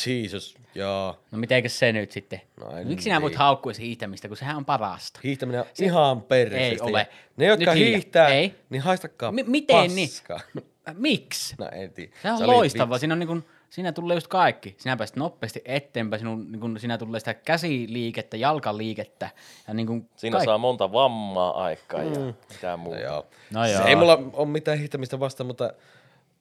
Jesus, 0.06 0.56
joo. 0.74 1.18
No 1.30 1.38
mitenkäs 1.38 1.78
se 1.78 1.92
nyt 1.92 2.12
sitten? 2.12 2.40
No 2.60 2.76
en 2.76 2.88
Miksi 2.88 3.04
sinä 3.04 3.22
voit 3.22 3.34
haukkua 3.34 3.72
se 3.72 3.82
hiihtämistä, 3.82 4.28
kun 4.28 4.36
sehän 4.36 4.56
on 4.56 4.64
parasta? 4.64 5.20
Hiihtäminen 5.24 5.60
on 5.60 5.66
ihan 5.80 6.22
perseestä. 6.22 6.84
Ei 6.84 6.90
ole. 6.90 7.08
Ne, 7.36 7.46
jotka 7.46 7.74
Nyt 7.74 7.84
hiihtää, 7.84 8.28
Ei. 8.28 8.54
niin 8.70 8.82
haistakaa 8.82 9.32
M- 9.32 9.36
miten 9.46 9.94
niin? 9.94 10.08
paskaa. 10.08 10.40
Äh, 10.88 10.94
Miksi? 10.98 11.54
No 11.58 11.68
en 11.72 11.92
tiedä. 11.92 12.12
Se 12.22 12.32
on 12.32 12.46
loistavaa. 12.46 12.98
Siinä, 12.98 13.12
on 13.14 13.18
niin 13.18 13.26
kuin, 13.26 13.44
siinä 13.70 13.92
tulee 13.92 14.14
just 14.16 14.26
kaikki. 14.26 14.74
Sinä 14.78 14.96
pääset 14.96 15.16
nopeasti 15.16 15.62
eteenpäin. 15.64 16.20
Sinun, 16.20 16.52
niin 16.52 16.60
kuin, 16.60 16.80
siinä 16.80 16.98
tulee 16.98 17.20
sitä 17.20 17.34
käsiliikettä, 17.34 18.36
jalkaliikettä. 18.36 19.30
Ja 19.68 19.74
niin 19.74 19.86
kuin 19.86 20.08
Siinä 20.16 20.34
kaikki. 20.34 20.44
saa 20.44 20.58
monta 20.58 20.92
vammaa 20.92 21.64
aikaa 21.64 22.02
ja 22.02 22.10
mitä 22.52 22.70
No 22.70 22.76
muuta. 22.76 23.00
joo. 23.00 23.26
No 23.54 23.64
Se 23.66 23.72
joo. 23.72 23.84
ei 23.86 23.96
mulla 23.96 24.18
ole 24.32 24.48
mitään 24.48 24.78
hiihtämistä 24.78 25.20
vastaan, 25.20 25.46
mutta 25.46 25.72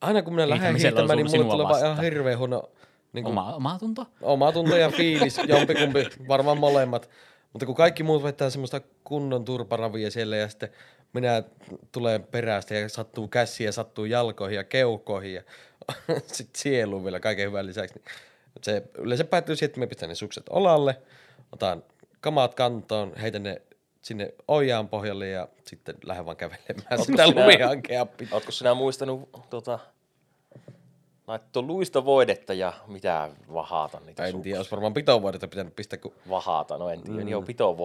aina 0.01 0.21
kun 0.21 0.33
minä 0.33 0.49
lähden 0.49 0.75
hiihtämään, 0.75 1.17
niin 1.17 1.25
mulle 1.27 1.43
tulee 1.43 1.51
sinua 1.51 1.69
vaan 1.69 1.85
ihan 1.85 2.01
hirveän 2.03 2.37
huono 2.37 2.63
niin 3.13 3.23
kuin, 3.23 3.31
Oma, 3.31 3.55
oma 3.55 3.79
tunto? 3.79 4.05
oma 4.21 4.51
tunto 4.51 4.75
ja 4.77 4.89
fiilis, 4.97 5.37
jompikumpi, 5.47 6.07
varmaan 6.27 6.57
molemmat. 6.57 7.09
Mutta 7.53 7.65
kun 7.65 7.75
kaikki 7.75 8.03
muut 8.03 8.23
vetää 8.23 8.49
semmoista 8.49 8.81
kunnon 9.03 9.45
turparavia 9.45 10.11
siellä 10.11 10.35
ja 10.37 10.47
sitten 10.49 10.69
minä 11.13 11.43
tulen 11.91 12.23
perästä 12.23 12.75
ja 12.75 12.89
sattuu 12.89 13.27
käsiin 13.27 13.65
ja 13.65 13.71
sattuu 13.71 14.05
jalkoihin 14.05 14.55
ja 14.55 14.63
keuhkoihin 14.63 15.33
ja 15.33 15.41
sitten 16.27 16.61
sieluun 16.61 17.03
vielä 17.03 17.19
kaiken 17.19 17.47
hyvän 17.47 17.65
lisäksi. 17.65 18.01
Se 18.63 18.83
yleensä 18.97 19.23
päättyy 19.23 19.55
siihen, 19.55 19.69
että 19.69 19.79
me 19.79 19.87
pistän 19.87 20.09
ne 20.09 20.15
sukset 20.15 20.49
olalle, 20.49 21.01
otan 21.51 21.83
kamat 22.21 22.55
kantoon, 22.55 23.15
heitän 23.15 23.43
ne 23.43 23.61
sinne 24.01 24.33
ojaan 24.47 24.89
pohjalle 24.89 25.27
ja 25.27 25.47
sitten 25.65 25.95
lähden 26.03 26.25
vaan 26.25 26.37
kävelemään 26.37 26.85
Ootko 26.91 27.05
sitä 27.05 27.27
sinä- 27.27 27.41
lumihankea. 27.41 28.07
Ootko 28.31 28.51
sinä 28.51 28.73
muistanut 28.73 29.29
tota, 29.49 29.79
laittaa 31.27 31.63
luista 31.63 32.05
voidetta 32.05 32.53
ja 32.53 32.73
mitä 32.87 33.29
vahata 33.53 33.99
niitä 33.99 34.25
En 34.25 34.31
suksia? 34.31 34.43
tiedä, 34.43 34.59
olisi 34.59 34.71
varmaan 34.71 34.93
pitovuodetta 34.93 35.47
pitänyt 35.47 35.75
pistää, 35.75 35.99
kun 35.99 36.13
Vahata, 36.29 36.77
no 36.77 36.89
en 36.89 37.01
tiedä, 37.01 37.21
mm. 37.21 37.27
joo, 37.27 37.41
pito 37.41 37.77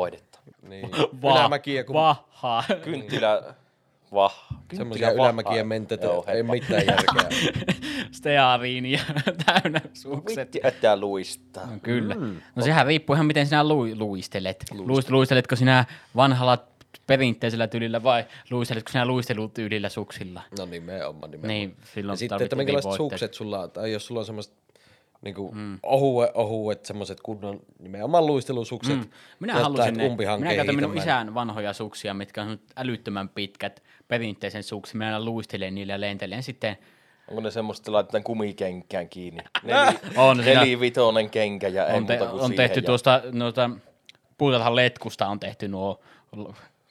niin, 0.63 0.91
ylämäkiä, 1.35 1.85
kun 1.85 1.95
Vaha. 1.95 2.65
Kynttilä, 2.85 3.55
vah. 4.13 4.47
semmoisia 4.77 5.11
ylämäkiä 5.13 5.65
mentä, 5.65 5.95
että 5.95 6.07
Joo, 6.07 6.25
ei 6.29 6.43
mitään 6.43 6.83
järkeä. 6.87 7.29
Steariini 8.13 8.93
ja 8.93 9.01
täynnä 9.47 9.81
sukset. 9.95 10.57
Että 10.65 10.97
luistaa. 11.01 11.67
No, 11.67 11.79
kyllä. 11.83 12.15
No 12.57 12.63
sehän 12.63 12.87
riippuu 12.87 13.15
ihan 13.15 13.27
miten 13.27 13.47
sinä 13.47 13.65
lu- 13.69 13.99
luistelet. 13.99 14.65
Luist, 14.71 15.11
luisteletko 15.11 15.57
sinä 15.57 15.85
vanhalla 16.17 16.59
perinteisellä 17.07 17.67
tyylillä 17.67 18.03
vai 18.03 18.25
luisteletko 18.51 18.93
sinä 18.93 19.07
luistelutyylillä 19.07 19.89
suksilla? 19.89 20.43
No 20.59 20.65
nimenomaan, 20.67 21.31
nimenomaan. 21.31 21.49
Niin, 21.49 21.77
silloin 21.95 22.13
ja 22.13 22.17
sitten, 22.17 22.29
tarvitset 22.29 22.47
että 22.53 22.57
minkälaiset 22.57 22.89
voitteet. 22.89 23.11
sukset 23.21 23.35
sulla 23.35 23.61
on, 23.61 23.71
tai 23.71 23.93
jos 23.93 24.07
sulla 24.07 24.21
on 24.21 24.27
semmoiset 24.27 24.55
niinku 25.23 25.53
mm. 25.55 25.79
ohuet, 25.83 26.31
ohuet 26.35 26.85
semmoiset 26.85 27.21
kunnon 27.21 27.61
nimenomaan 27.79 28.27
luistelusukset. 28.27 28.97
Mm. 28.97 29.11
Minä 29.41 29.55
halusin 29.55 29.95
ne. 29.95 30.17
Minä 30.39 30.55
käytän 30.55 30.75
minun 30.77 30.97
isän 30.99 31.35
vanhoja 31.35 31.73
suksia, 31.73 32.15
mitkä 32.15 32.43
on 32.43 32.49
nyt 32.49 32.63
älyttömän 32.77 33.29
pitkät, 33.29 33.83
perinteisen 34.09 34.63
suksi. 34.63 34.97
Minä 34.97 35.07
aina 35.07 35.25
luistelen 35.25 35.75
niillä 35.75 35.93
ja 35.93 36.01
lentelen 36.01 36.43
sitten. 36.43 36.77
Onko 37.29 37.41
ne 37.41 37.51
semmoista, 37.51 37.83
että 37.83 37.93
laitetaan 37.93 38.25
kumikenkään 38.25 39.09
kiinni? 39.09 39.43
Neli, 39.63 39.99
On 40.17 40.37
nelivitonen 40.37 41.31
kenkä 41.31 41.69
ja 41.69 41.87
ei 41.87 41.97
On, 41.97 42.07
te, 42.07 42.17
muuta 42.19 42.31
kuin 42.31 42.43
on 42.43 42.53
tehty 42.53 42.81
ja- 42.81 42.87
tuosta 42.87 43.23
noita, 43.33 43.71
puutarhan 44.39 44.77
letkusta 44.77 45.27
on 45.27 45.41
tehty 45.41 45.69
nuo 45.69 46.01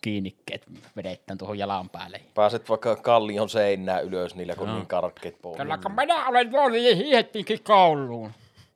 kiinnikkeet 0.01 0.65
vedetään 0.95 1.37
tuohon 1.37 1.57
jalan 1.57 1.89
päälle. 1.89 2.21
Pääset 2.33 2.69
vaikka 2.69 2.95
kallion 2.95 3.49
seinään 3.49 4.03
ylös 4.05 4.35
niillä, 4.35 4.55
kun 4.55 4.73
niin 4.73 4.87
karkkeet 4.87 5.41
pois. 5.41 5.57
Kyllä, 5.57 5.77
kun 5.77 5.91
minä 5.91 6.27
olen 6.27 6.51
nuori 6.51 6.89
ja 6.89 6.95
hiihettiinkin 6.95 7.63
kouluun. 7.63 8.31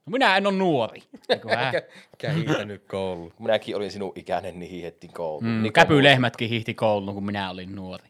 No 0.06 0.12
Minä 0.12 0.38
en 0.38 0.48
ole 0.48 0.56
nuori. 0.56 1.04
Eiku 1.30 1.50
hä? 1.50 1.72
Kä- 1.72 1.84
Kähitänyt 2.18 2.84
koulu. 2.88 3.34
Minäkin 3.40 3.76
olin 3.76 3.92
sinun 3.92 4.12
ikäinen, 4.16 4.60
niin 4.60 4.72
hiihettiin 4.72 5.14
kouluun. 5.14 5.44
Mm, 5.46 5.64
Niin 5.64 5.74
käpylehmätkin 5.74 6.50
hiihti 6.50 6.74
kouluun, 6.74 7.14
kun 7.14 7.26
minä 7.26 7.50
olin 7.50 7.76
nuori. 7.76 8.04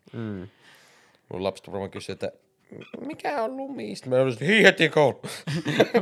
Mun 1.34 1.43
lapset 1.43 1.67
varmaan 1.72 1.91
kysyi, 1.91 2.13
että 2.13 2.31
mikä 3.07 3.43
on 3.43 3.57
lumi? 3.57 3.95
Sitten 3.95 4.13
mä 4.13 4.22
olisin, 4.24 4.48
hiihettiin 4.48 4.91
koulu. 4.91 5.22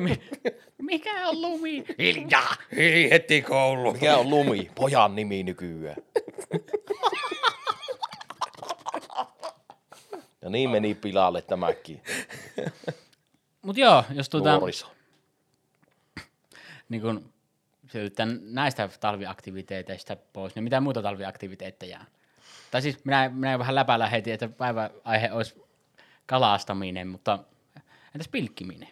Mikä 0.82 1.29
on 1.29 1.41
lumi? 1.41 1.84
Hiljaa! 2.00 2.55
hiihettiin 2.75 3.43
koulu. 3.43 3.93
Mikä 3.93 4.17
on 4.17 4.29
Lumi? 4.29 4.72
Pojan 4.75 5.15
nimi 5.15 5.43
nykyään. 5.43 5.96
Ja 10.41 10.50
niin 10.50 10.69
meni 10.69 10.95
pilalle 10.95 11.41
tämäkin 11.41 12.01
Mut 13.62 13.77
joo, 13.77 14.03
jos 14.13 14.29
tuota, 14.29 14.57
nuoriso. 14.57 14.91
niin 16.89 17.01
kun 17.01 17.33
siirrytään 17.91 18.39
näistä 18.41 18.89
talviaktiviteeteista 19.00 20.15
pois, 20.33 20.55
niin 20.55 20.63
mitä 20.63 20.81
muuta 20.81 21.01
talviaktiviteetteja 21.01 22.00
on? 22.00 22.05
Tai 22.71 22.81
siis 22.81 23.05
minä, 23.05 23.29
minä 23.29 23.59
vähän 23.59 23.75
läpällä 23.75 24.09
heitin, 24.09 24.33
että 24.33 24.47
päiväaihe 24.47 25.31
olisi 25.31 25.63
kalastaminen, 26.25 27.07
mutta 27.07 27.39
entäs 28.15 28.27
pilkkiminen? 28.27 28.89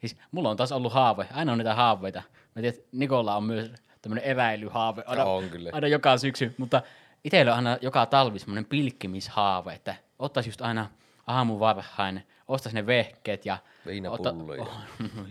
Siis 0.00 0.16
mulla 0.32 0.50
on 0.50 0.56
taas 0.56 0.72
ollut 0.72 0.92
haave, 0.92 1.28
aina 1.32 1.52
on 1.52 1.58
niitä 1.58 1.74
haaveita. 1.74 2.22
Mä 2.54 2.62
tiedän, 2.62 2.78
että 2.78 2.88
Nikolla 2.92 3.36
on 3.36 3.44
myös 3.44 3.70
tämmöinen 4.02 4.24
eräilyhaave 4.24 5.02
aina, 5.06 5.24
On 5.24 5.50
kyllä. 5.50 5.70
aina 5.72 5.88
joka 5.88 6.18
syksy, 6.18 6.54
mutta 6.58 6.82
itsellä 7.24 7.52
on 7.52 7.56
aina 7.56 7.78
joka 7.80 8.06
talvi 8.06 8.38
semmoinen 8.38 8.64
pilkkimishaave, 8.64 9.72
että 9.74 9.94
ottaisi 10.18 10.48
just 10.48 10.60
aina 10.62 10.90
aamu 11.26 11.58
varhain, 11.60 12.26
ostaisi 12.48 12.74
ne 12.76 12.86
vehkeet 12.86 13.46
ja... 13.46 13.58
Viinapulloja. 13.86 14.62
Otta, 14.62 14.74
oh, 15.04 15.26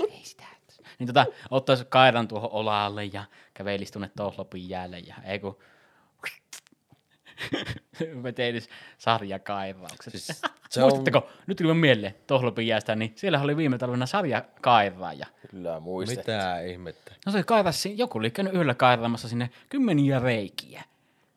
ei 0.12 0.20
sitä. 0.22 0.44
Niin 0.98 1.06
tota, 1.06 1.26
ottaisi 1.50 1.84
kairan 1.88 2.28
tuohon 2.28 2.50
olalle 2.52 3.04
ja 3.04 3.24
kävelisi 3.54 3.92
tuonne 3.92 4.10
Tohlopin 4.16 4.68
jäälle 4.68 4.98
ja 4.98 5.14
ei 5.24 5.38
kun... 5.38 5.58
Mä 8.22 8.32
tein 8.32 8.50
edes 8.50 8.68
sarjakairaukset. 8.98 10.10
Siis 10.12 10.26
se 10.70 10.82
on- 10.82 10.88
Muistatteko, 10.88 11.28
nyt 11.46 11.58
tuli 11.58 11.74
mieleen 11.74 12.14
Tohlopin 12.26 12.66
jäästä, 12.66 12.96
niin 12.96 13.12
siellä 13.16 13.40
oli 13.40 13.56
viime 13.56 13.78
talvena 13.78 14.06
sarjakairaaja. 14.06 15.26
Kyllä 15.50 15.80
muistet. 15.80 16.18
Mitä 16.18 16.60
ihmettä? 16.60 17.12
No 17.26 17.32
se 17.32 17.42
kaivasi, 17.42 17.98
joku 17.98 18.18
oli 18.18 18.30
käynyt 18.30 18.54
yhdellä 18.54 18.74
kairaamassa 18.74 19.28
sinne 19.28 19.50
kymmeniä 19.68 20.18
reikiä. 20.18 20.82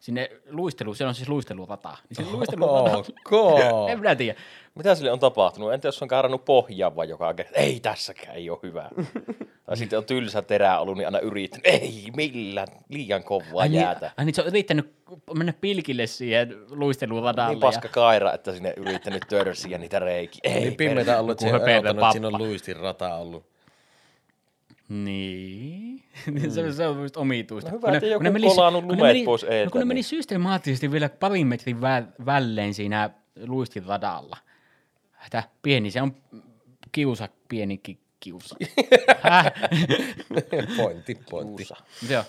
Sinne 0.09 0.31
luistelu, 0.49 0.93
siellä 0.93 1.09
on 1.09 1.15
siis 1.15 1.29
luistelurata. 1.29 1.89
Niin 1.89 2.15
sinne 2.15 2.31
luistelurata. 2.31 2.97
Ok. 2.97 3.59
en 3.91 3.99
minä 3.99 4.15
tiedä. 4.15 4.39
Mitä 4.75 4.95
sille 4.95 5.11
on 5.11 5.19
tapahtunut? 5.19 5.73
Entä 5.73 5.87
jos 5.87 6.01
on 6.01 6.07
kaarannut 6.07 6.45
pohjaan 6.45 6.95
vai 6.95 7.09
joka 7.09 7.33
kerta? 7.33 7.55
Ei 7.55 7.79
tässäkään 7.79 8.35
ei 8.35 8.49
ole 8.49 8.59
hyvä. 8.63 8.89
tai 9.65 9.77
sitten 9.77 9.99
on 9.99 10.05
tylsä 10.05 10.41
terä 10.41 10.79
ollut, 10.79 10.97
niin 10.97 11.07
aina 11.07 11.19
yrittänyt. 11.19 11.65
Ei 11.65 12.03
millään, 12.15 12.67
liian 12.89 13.23
kovaa 13.23 13.61
Ai 13.61 13.69
niin, 13.69 13.81
jäätä. 13.81 14.11
ai 14.17 14.25
niin, 14.25 14.35
se 14.35 14.41
on 14.41 14.47
yrittänyt 14.47 14.93
mennä 15.37 15.53
pilkille 15.61 16.07
siihen 16.07 16.55
luisteluradalle. 16.69 17.53
Niin 17.53 17.59
paska 17.59 17.87
kaira, 17.87 18.33
että 18.33 18.53
sinne 18.53 18.73
yrittänyt 18.77 19.25
törssiä 19.29 19.77
niitä 19.77 19.99
reikiä. 19.99 20.39
Ei, 20.43 20.59
Niin 20.59 20.75
pimeitä 20.75 21.19
ollut, 21.19 21.31
että 21.41 22.11
siinä 22.11 22.27
on 22.27 22.37
luistin 22.37 22.75
rata 22.75 23.15
ollut. 23.15 23.45
Niin. 24.89 25.99
Mm. 26.27 26.49
se, 26.51 26.73
se 26.73 26.87
on 26.87 27.01
just 27.01 27.17
omituista. 27.17 27.71
No 27.71 27.77
hyvä, 27.77 27.81
Kun 27.85 27.91
ne- 27.91 27.97
että 27.97 28.07
joku 28.07 28.17
kun 28.17 28.23
ne 28.23 28.29
meni- 28.29 28.47
kolannut 28.47 28.83
kun 28.83 28.91
ne 28.91 28.97
lumet 28.97 29.09
meni- 29.13 29.25
pois 29.25 29.43
eeltä, 29.43 29.65
No 29.65 29.71
kun 29.71 29.79
ne 29.81 29.85
meni 29.85 29.97
niin- 29.97 30.03
systemaattisesti 30.03 30.91
vielä 30.91 31.09
parin 31.09 31.47
metrin 31.47 31.77
vä- 31.77 32.25
välein 32.25 32.73
siinä 32.73 33.09
luistinradalla. 33.45 34.37
Hätä, 35.11 35.43
pieni, 35.61 35.91
se 35.91 36.01
on 36.01 36.15
kiusa, 36.91 37.29
pieni 37.49 37.77
ki- 37.77 37.99
kiusa. 38.19 38.55
Pointti, 40.77 41.15
pointti. 41.29 41.65
Kuusa. 41.65 41.75
Mut 42.01 42.11
joo. 42.11 42.23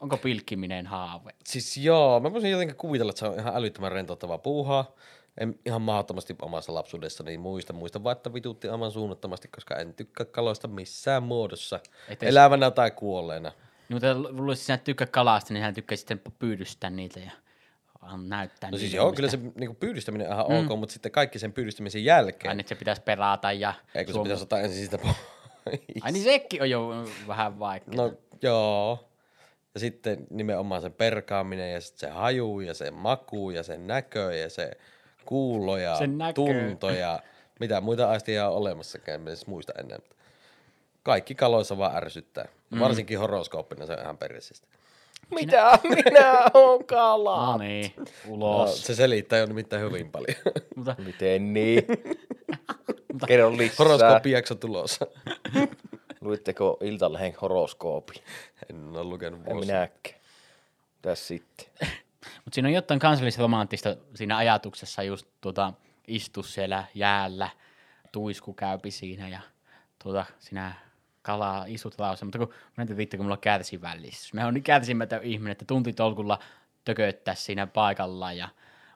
Onko 0.00 0.16
pilkkiminen 0.16 0.86
haave? 0.86 1.30
Siis 1.46 1.76
joo, 1.76 2.20
mä 2.20 2.32
voisin 2.32 2.50
jotenkin 2.50 2.76
kuvitella, 2.76 3.10
että 3.10 3.20
se 3.20 3.26
on 3.26 3.38
ihan 3.38 3.56
älyttömän 3.56 3.92
rentouttavaa 3.92 4.38
puuhaa. 4.38 4.92
En 5.38 5.58
ihan 5.66 5.82
mahdottomasti 5.82 6.36
omassa 6.42 6.74
lapsuudessani 6.74 7.38
muista. 7.38 7.72
Muista 7.72 8.04
vaan, 8.04 8.16
että 8.16 8.34
vitutti 8.34 8.68
aivan 8.68 8.90
suunnattomasti, 8.90 9.48
koska 9.48 9.76
en 9.76 9.94
tykkää 9.94 10.26
kaloista 10.26 10.68
missään 10.68 11.22
muodossa. 11.22 11.80
Et 12.08 12.22
edes- 12.22 12.30
Elävänä 12.32 12.70
tai 12.70 12.90
kuolleena. 12.90 13.48
Niin, 13.48 13.96
mutta 13.96 14.14
luulisin, 14.14 14.62
että 14.62 14.66
sinä 14.66 14.78
tykkää 14.78 15.06
kalasta, 15.06 15.54
niin 15.54 15.62
hän 15.62 15.74
tykkää 15.74 15.96
sitten 15.96 16.20
pyydystää 16.38 16.90
niitä 16.90 17.20
ja 17.20 17.30
näyttää 18.28 18.70
No 18.70 18.78
siis 18.78 18.94
joo, 18.94 19.12
kyllä 19.12 19.30
se 19.30 19.38
niinku 19.54 19.74
pyydystäminen 19.74 20.28
on 20.28 20.32
ihan 20.32 20.46
mm. 20.48 20.70
ok, 20.70 20.78
mutta 20.78 20.92
sitten 20.92 21.12
kaikki 21.12 21.38
sen 21.38 21.52
pyydystämisen 21.52 22.04
jälkeen. 22.04 22.48
Ai 22.48 22.54
niin, 22.54 22.60
että 22.60 22.68
se 22.68 22.74
pitäisi 22.74 23.02
pelata 23.02 23.52
ja... 23.52 23.74
Eikö 23.94 24.12
se 24.12 24.14
suom- 24.14 24.22
pitäisi 24.22 24.42
ottaa 24.42 24.60
ensin 24.60 24.78
siitä 24.78 24.98
pois? 24.98 25.16
Ai 26.02 26.12
niin 26.12 26.24
sekin 26.24 26.62
on 26.62 26.70
jo 26.70 27.04
vähän 27.26 27.58
vaikea. 27.58 27.94
No 27.94 28.12
joo. 28.42 29.08
Ja 29.74 29.80
sitten 29.80 30.26
nimenomaan 30.30 30.82
sen 30.82 30.92
perkaaminen 30.92 31.72
ja 31.72 31.80
sitten 31.80 32.00
se 32.10 32.14
haju 32.14 32.60
ja 32.60 32.74
se 32.74 32.90
maku 32.90 33.50
ja 33.50 33.62
se 33.62 33.78
näkö 33.78 34.34
ja 34.34 34.50
se 34.50 34.70
kuulo 35.30 35.76
ja 35.78 35.96
Se 35.96 36.06
näkö. 36.06 36.32
tunto 36.34 36.90
ja 36.90 37.20
mitä 37.60 37.80
muita 37.80 38.10
aistia 38.10 38.48
on 38.48 38.56
olemassakaan, 38.56 39.20
en 39.20 39.28
edes 39.28 39.46
muista 39.46 39.72
enää. 39.78 39.98
Kaikki 41.02 41.34
kaloissa 41.34 41.78
vaan 41.78 41.96
ärsyttää. 41.96 42.48
Mm. 42.70 42.80
Varsinkin 42.80 43.18
horoskooppina 43.18 43.86
se 43.86 43.92
on 43.92 44.00
ihan 44.02 44.18
perseistä. 44.18 44.66
Mitä 45.34 45.78
minä 45.82 46.42
oon 46.54 46.84
kala? 46.84 47.46
No 47.52 47.58
niin, 47.58 47.92
No, 47.96 48.04
ulos. 48.28 48.86
se 48.86 48.94
selittää 48.94 49.38
jo 49.38 49.46
nimittäin 49.46 49.82
hyvin 49.82 50.10
paljon. 50.10 50.36
Mutta 50.76 50.96
Miten 50.98 51.52
niin? 51.52 51.86
Kerro 53.28 53.56
lisää. 53.56 53.76
Horoskooppijakso 53.78 54.54
tulossa. 54.54 55.06
Luitteko 56.20 56.78
Iltalehden 56.80 57.34
horoskoopi? 57.42 58.12
En 58.70 58.88
ole 58.96 59.04
lukenut 59.04 59.40
En 59.40 59.46
vuosia. 59.54 59.74
minäkään. 59.74 60.20
Tässä 61.02 61.26
sitten. 61.26 61.66
Mutta 62.44 62.54
siinä 62.54 62.68
on 62.68 62.74
jotain 62.74 63.00
kansallisromanttista 63.00 63.96
siinä 64.14 64.36
ajatuksessa 64.36 65.02
just 65.02 65.26
tuota, 65.40 65.72
istu 66.06 66.42
siellä 66.42 66.84
jäällä, 66.94 67.50
tuisku 68.12 68.54
käypi 68.54 68.90
siinä 68.90 69.28
ja 69.28 69.40
tuota, 70.02 70.24
sinä 70.38 70.74
kalaa 71.22 71.64
istut 71.68 71.94
lausen. 71.98 72.26
Mutta 72.26 72.38
kun 72.38 72.54
mä 72.76 72.82
en 72.90 72.96
vittu, 72.96 73.16
kun 73.16 73.26
mulla 73.26 73.34
on 73.34 73.40
kärsivällisyys. 73.40 74.34
Mä 74.34 74.44
oon 74.44 74.54
niin 74.54 74.62
kärsimätön 74.62 75.22
ihminen, 75.22 75.52
että 75.52 75.64
tuntitolkulla 75.68 76.38
tököttää 76.84 77.34
siinä 77.34 77.66
paikallaan 77.66 78.36
ja 78.36 78.48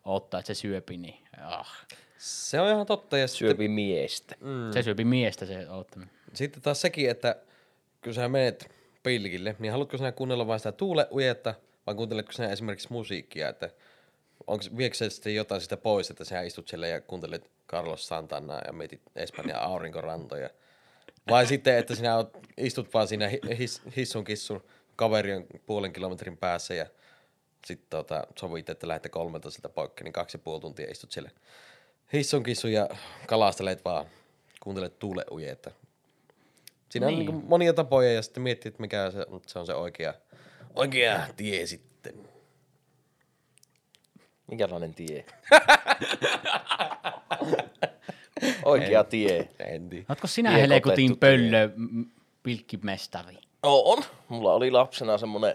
ottaa, 0.04 0.40
että 0.40 0.54
se 0.54 0.60
syöpi, 0.60 0.96
niin 0.96 1.24
ah. 1.40 1.86
Se 2.18 2.60
on 2.60 2.68
ihan 2.68 2.86
totta. 2.86 3.18
Ja 3.18 3.28
sitten, 3.28 3.48
Syöpi 3.48 3.68
miestä. 3.68 4.34
Mm. 4.40 4.72
Se 4.72 4.82
syöpi 4.82 5.04
miestä 5.04 5.46
se 5.46 5.70
oottaminen. 5.70 6.14
sitten 6.34 6.62
taas 6.62 6.80
sekin, 6.80 7.10
että 7.10 7.36
kun 8.04 8.14
sä 8.14 8.28
menet 8.28 8.74
pilkille, 9.02 9.56
niin 9.58 9.72
haluatko 9.72 9.96
sinä 9.96 10.12
kuunnella 10.12 10.46
vain 10.46 10.60
sitä 10.60 10.72
tuule 10.72 11.08
ujetta, 11.12 11.54
vai 11.86 11.94
kuunteletko 11.94 12.32
sinä 12.32 12.48
esimerkiksi 12.48 12.88
musiikkia, 12.90 13.48
että 13.48 13.70
onko, 14.46 14.64
viekö 14.76 14.96
se 14.96 15.10
sitten 15.10 15.34
jotain 15.34 15.60
sitä 15.60 15.76
pois, 15.76 16.10
että 16.10 16.24
sä 16.24 16.42
istut 16.42 16.68
siellä 16.68 16.86
ja 16.86 17.00
kuuntelet 17.00 17.50
Carlos 17.68 18.08
Santanaa 18.08 18.62
ja 18.66 18.72
mietit 18.72 19.02
Espanjan 19.16 19.60
aurinkorantoja. 19.60 20.50
Vai 21.30 21.46
sitten, 21.52 21.78
että 21.78 21.94
sinä 21.94 22.16
oot, 22.16 22.38
istut 22.56 22.94
vaan 22.94 23.08
siinä 23.08 23.28
hi- 23.28 23.58
his, 23.58 23.82
hissun 23.96 24.24
kissun 24.24 24.64
kaveri 24.96 25.34
on 25.34 25.46
puolen 25.66 25.92
kilometrin 25.92 26.36
päässä 26.36 26.74
ja 26.74 26.86
sitten 27.66 27.86
tota, 27.90 28.26
sovit, 28.38 28.68
että 28.68 28.88
lähdette 28.88 29.08
kolmelta 29.08 29.50
siltä 29.50 29.68
poikki, 29.68 30.04
niin 30.04 30.12
kaksi 30.12 30.36
ja 30.36 30.42
puoli 30.44 30.60
tuntia 30.60 30.90
istut 30.90 31.12
siellä 31.12 31.30
hissun 32.12 32.42
kissun 32.42 32.72
ja 32.72 32.88
kalastelet 33.26 33.84
vaan, 33.84 34.06
kuuntelet 34.60 34.98
tuule 34.98 35.24
ujetta. 35.30 35.70
Siinä 36.88 37.06
niin. 37.06 37.28
on 37.28 37.34
niin 37.34 37.44
monia 37.44 37.72
tapoja 37.72 38.12
ja 38.12 38.22
sitten 38.22 38.42
miettii, 38.42 38.68
että 38.68 38.80
mikä 38.80 39.10
se, 39.10 39.26
se 39.46 39.58
on 39.58 39.66
se 39.66 39.74
oikea, 39.74 40.14
oikea 40.74 41.26
tie 41.36 41.66
sitten. 41.66 42.28
Minkälainen 44.46 44.94
tie? 44.94 45.24
Oikea 48.64 49.04
tie. 49.04 49.48
En 49.58 49.88
tiedä. 49.88 50.04
Ootko 50.08 50.26
sinä 50.26 50.50
Tie 50.50 50.62
Helekutin 50.62 51.18
pöllö 51.18 51.70
pilkkimestari? 52.42 53.38
On. 53.62 54.02
Mulla 54.28 54.52
oli 54.52 54.70
lapsena 54.70 55.18
semmonen 55.18 55.54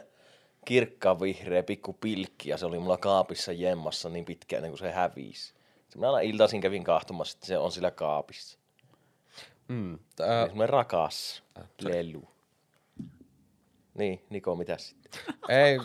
kirkkaan 0.66 1.20
vihreä 1.20 1.64
pikku 1.64 1.94
pilkki 1.94 2.50
ja 2.50 2.58
se 2.58 2.66
oli 2.66 2.80
mulla 2.80 2.98
kaapissa 2.98 3.52
jemmassa 3.52 4.10
niin 4.10 4.26
pitkään 4.26 4.58
ennen 4.58 4.72
kuin 4.72 4.80
se 4.80 4.92
hävisi. 4.92 5.54
Mä 5.98 6.08
aina 6.08 6.20
iltaisin 6.20 6.62
kävin 6.62 6.84
kahtomassa, 6.84 7.38
että 7.38 7.48
se 7.48 7.58
on 7.58 7.72
sillä 7.72 7.92
kaapissa. 7.92 8.60
Mm. 9.68 10.00
Tää, 10.16 10.42
on 10.42 10.50
semmonen 10.50 10.70
rakas 10.70 11.44
lelu. 11.82 12.28
Niin, 14.00 14.22
Niko, 14.30 14.56
mitä 14.56 14.78
sitten? 14.78 15.22
ei, 15.50 15.78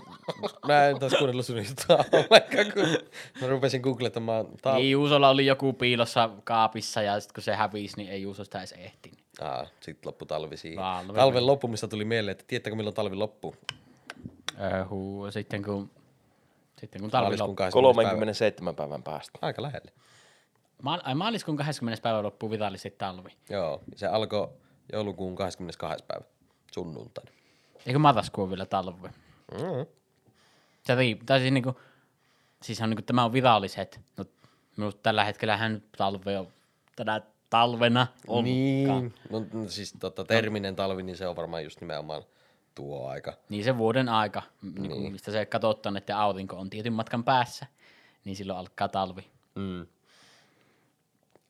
mä 0.66 0.87
en 0.87 0.99
taas 0.99 1.12
kuunnellut 1.14 1.47
sun 1.47 1.56
juttua 1.56 1.97
ollenkaan, 2.12 2.73
kun 2.75 3.09
mä 3.40 3.47
rupesin 3.47 3.80
googlettamaan. 3.80 4.47
Tää, 4.62 4.75
Niin, 4.75 4.90
Juusolla 4.90 5.28
oli 5.28 5.47
joku 5.47 5.73
piilossa 5.73 6.30
kaapissa 6.44 7.02
ja 7.02 7.21
sitten 7.21 7.35
kun 7.35 7.42
se 7.42 7.54
hävisi, 7.54 7.97
niin 7.97 8.11
ei 8.11 8.23
Juuso 8.23 8.44
sitä 8.44 8.59
edes 8.59 8.73
ehtinyt. 8.73 9.18
Aa, 9.40 9.66
sit 9.80 10.06
loppu 10.06 10.26
talvi 10.26 10.56
siihen. 10.56 10.78
Talvi. 10.78 11.12
Talven 11.12 11.47
loppumista 11.47 11.88
tuli 11.88 12.04
mieleen, 12.04 12.33
että 12.33 12.44
tiedättekö 12.47 12.76
milloin 12.76 12.94
talvi 12.94 13.16
loppuu? 13.16 13.54
Huu, 14.90 15.30
sitten 15.30 15.62
kun, 15.62 15.90
sitten 16.80 17.00
kun 17.00 17.11
talvi 17.11 17.37
loppuu. 17.38 17.54
20. 17.54 17.97
päivä. 17.99 18.11
37 18.11 18.75
päivän 18.76 19.02
päästä. 19.02 19.38
Aika 19.42 19.62
lähelle. 19.62 19.92
Ma- 20.83 21.00
ai, 21.04 21.14
maaliskuun 21.14 21.56
20. 21.56 22.02
päivä 22.02 22.23
loppuu 22.23 22.50
virallisesti 22.50 22.90
talvi. 22.99 23.30
Joo, 23.50 23.80
se 23.97 24.06
alkoi 24.06 24.49
joulukuun 24.92 25.37
22. 25.37 26.04
päivä 26.09 26.25
sunnuntaina. 26.75 27.30
Eikö 27.86 27.98
marraskuu 27.98 28.50
vielä 28.50 28.66
talvi? 28.66 29.08
Mm. 29.52 29.86
Se 30.84 30.94
riippuu. 30.94 31.26
Tai 31.26 31.40
siis 31.40 31.52
niinku, 31.52 31.80
siis 32.62 32.80
on 32.80 32.90
niinku, 32.90 33.02
tämä 33.02 33.24
on 33.24 33.32
viralliset. 33.32 34.00
No, 34.16 34.24
minusta 34.76 35.02
tällä 35.02 35.24
hetkellä 35.24 35.56
hän 35.56 35.82
talve 35.96 36.38
on 36.38 36.48
tänä 36.96 37.20
talvena 37.50 38.06
on. 38.26 38.44
Niin, 38.44 38.88
no, 39.30 39.46
no, 39.52 39.68
siis 39.68 39.94
tota, 40.00 40.24
terminen 40.24 40.76
talvi, 40.76 41.02
niin 41.02 41.16
se 41.16 41.26
on 41.26 41.36
varmaan 41.36 41.64
just 41.64 41.80
nimenomaan 41.80 42.22
tuo 42.74 43.08
aika. 43.08 43.36
Niin 43.48 43.64
se 43.64 43.78
vuoden 43.78 44.08
aika, 44.08 44.42
niin. 44.62 44.82
Niin, 44.82 45.12
mistä 45.12 45.32
se 45.32 45.46
katsotaan, 45.46 45.96
että 45.96 46.20
aurinko 46.20 46.56
on 46.56 46.70
tietyn 46.70 46.92
matkan 46.92 47.24
päässä, 47.24 47.66
niin 48.24 48.36
silloin 48.36 48.58
alkaa 48.58 48.88
talvi. 48.88 49.30
Mm. 49.54 49.86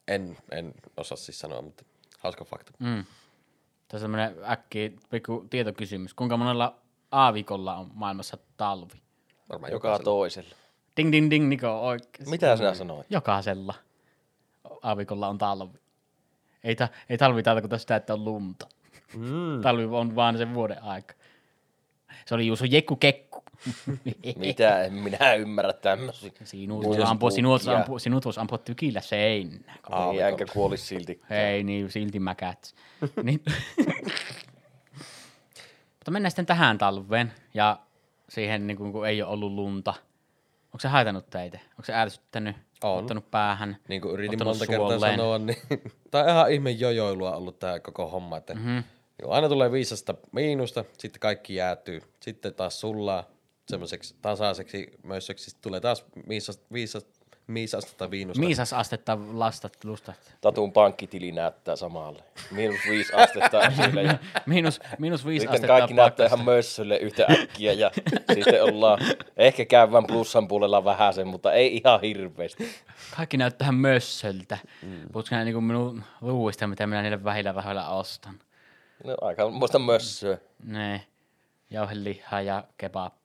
En, 0.07 0.37
en 0.51 0.73
osaa 0.97 1.17
siis 1.17 1.39
sanoa, 1.39 1.61
mutta 1.61 1.83
hauska 2.19 2.45
fakta. 2.45 2.71
Mm. 2.79 3.05
Tässä 3.95 4.07
on 4.07 4.11
tämmöinen 4.11 4.51
äkkiä 4.51 4.89
pikku 5.09 5.45
tietokysymys. 5.49 6.13
Kuinka 6.13 6.37
monella 6.37 6.75
aavikolla 7.11 7.75
on 7.75 7.91
maailmassa 7.93 8.37
talvi? 8.57 9.01
Varmaan 9.49 9.71
Joka 9.71 9.87
jokaisella. 9.87 10.03
toisella. 10.05 10.55
Ding 10.97 11.11
ding 11.11 11.29
ding, 11.31 11.47
Niko, 11.47 11.81
oikein. 11.87 12.29
Mitä 12.29 12.57
sinä 12.57 12.73
sanoit? 12.73 13.07
Jokaisella 13.09 13.73
aavikolla 14.81 15.27
on 15.27 15.37
talvi. 15.37 15.77
Ei, 16.63 16.75
ta- 16.75 16.87
ei 17.09 17.17
talvi 17.17 17.43
tarkoita 17.43 17.77
sitä, 17.77 17.95
että 17.95 18.13
on 18.13 18.25
lunta. 18.25 18.67
Mm. 19.15 19.61
Talvi 19.61 19.83
on 19.85 20.15
vaan 20.15 20.37
sen 20.37 20.53
vuoden 20.53 20.83
aika. 20.83 21.13
Se 22.25 22.35
oli 22.35 22.47
Juuso 22.47 22.65
Jekku 22.65 22.95
Kekku. 22.95 23.43
Mitä? 24.35 24.83
En 24.83 24.93
minä 24.93 25.33
ymmärrä 25.33 25.73
tämmöisiä. 25.73 26.31
Sinut 26.43 26.83
voisi 26.83 27.01
ampua, 27.01 27.31
sinut, 27.31 27.67
ampua, 27.67 27.99
sinut 27.99 28.25
voisi 28.25 28.39
ampua 28.39 28.57
tykillä 28.57 29.01
seinään. 29.01 29.79
Ei, 30.13 30.19
enkä 30.19 30.45
kuolisi 30.53 30.85
silti. 30.85 31.21
Ei 31.29 31.63
niin, 31.63 31.91
silti 31.91 32.19
mäkät. 32.19 32.75
niin. 33.23 33.41
Mutta 35.95 36.11
mennään 36.11 36.31
sitten 36.31 36.45
tähän 36.45 36.77
talveen 36.77 37.33
ja 37.53 37.79
siihen, 38.29 38.67
niin 38.67 38.77
kun, 38.77 38.91
kun 38.91 39.07
ei 39.07 39.21
ole 39.21 39.31
ollut 39.31 39.51
lunta. 39.51 39.93
Onko 40.65 40.79
se 40.79 40.87
haitannut 40.87 41.29
teitä? 41.29 41.59
Onko 41.71 41.83
se 41.83 41.93
ärsyttänyt? 41.93 42.55
On. 42.83 42.99
Ottanut 42.99 43.31
päähän? 43.31 43.77
Niin 43.87 44.01
kuin 44.01 44.13
yritin 44.13 44.43
monta 44.43 44.67
kertaa 44.67 44.89
suolleen? 44.89 45.17
sanoa, 45.17 45.37
niin 45.37 45.57
tämä 46.11 46.23
on 46.23 46.29
ihan 46.29 46.51
ihme 46.51 46.71
jojoilua 46.71 47.35
ollut 47.35 47.59
tämä 47.59 47.79
koko 47.79 48.07
homma, 48.07 48.37
että 48.37 48.53
mm-hmm. 48.53 48.83
niin 49.17 49.29
aina 49.29 49.49
tulee 49.49 49.71
viisasta 49.71 50.15
miinusta, 50.31 50.85
sitten 50.97 51.19
kaikki 51.19 51.55
jäätyy, 51.55 52.01
sitten 52.19 52.53
taas 52.53 52.79
sullaa 52.79 53.23
semmoiseksi 53.67 54.15
tasaiseksi 54.21 54.91
mössöksi, 55.03 55.45
sitten 55.45 55.61
tulee 55.61 55.79
taas 55.79 56.05
viisasta, 56.29 56.65
viisasta, 56.73 57.25
viisasta 57.53 58.11
viinusta. 58.11 58.39
Miisas 58.39 58.73
astetta 58.73 59.17
lastat, 59.33 59.83
lustat. 59.83 60.37
Tatun 60.41 60.73
pankkitili 60.73 61.31
näyttää 61.31 61.75
samalle. 61.75 62.23
Miinus 62.51 62.79
viisi 62.89 63.13
astetta. 63.13 63.57
Ja 63.57 63.71
Miinus, 64.45 64.79
miinus 64.99 65.25
viisi 65.25 65.39
sitten 65.43 65.55
astetta 65.55 65.67
kaikki 65.67 65.93
näyttää 65.93 66.23
pakkasta. 66.23 66.35
ihan 66.35 66.45
mössölle 66.55 66.97
yhtä 66.97 67.25
äkkiä 67.29 67.73
ja 67.73 67.91
sitten 68.33 68.63
ollaan 68.63 68.99
ehkä 69.37 69.65
käyvän 69.65 70.05
plussan 70.07 70.47
puolella 70.47 70.83
vähän 70.83 71.13
sen, 71.13 71.27
mutta 71.27 71.53
ei 71.53 71.77
ihan 71.77 72.01
hirveästi. 72.01 72.69
Kaikki 73.15 73.37
näyttää 73.37 73.71
mössöltä. 73.71 74.57
Mm. 74.81 75.01
Puhutko 75.11 75.35
niin 75.35 75.63
minun 75.63 76.03
ruuista, 76.21 76.67
mitä 76.67 76.87
minä 76.87 77.01
niille 77.01 77.23
vähillä 77.23 77.51
rahoilla 77.51 77.89
ostan? 77.89 78.39
No 79.03 79.15
aika 79.21 79.49
muista 79.49 79.79
mössöä. 79.79 80.37
Ne, 80.63 81.05
jauhelihaa 81.69 82.41
ja 82.41 82.63
kebabia. 82.77 83.24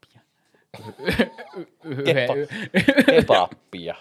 Kebappia. 3.07 3.95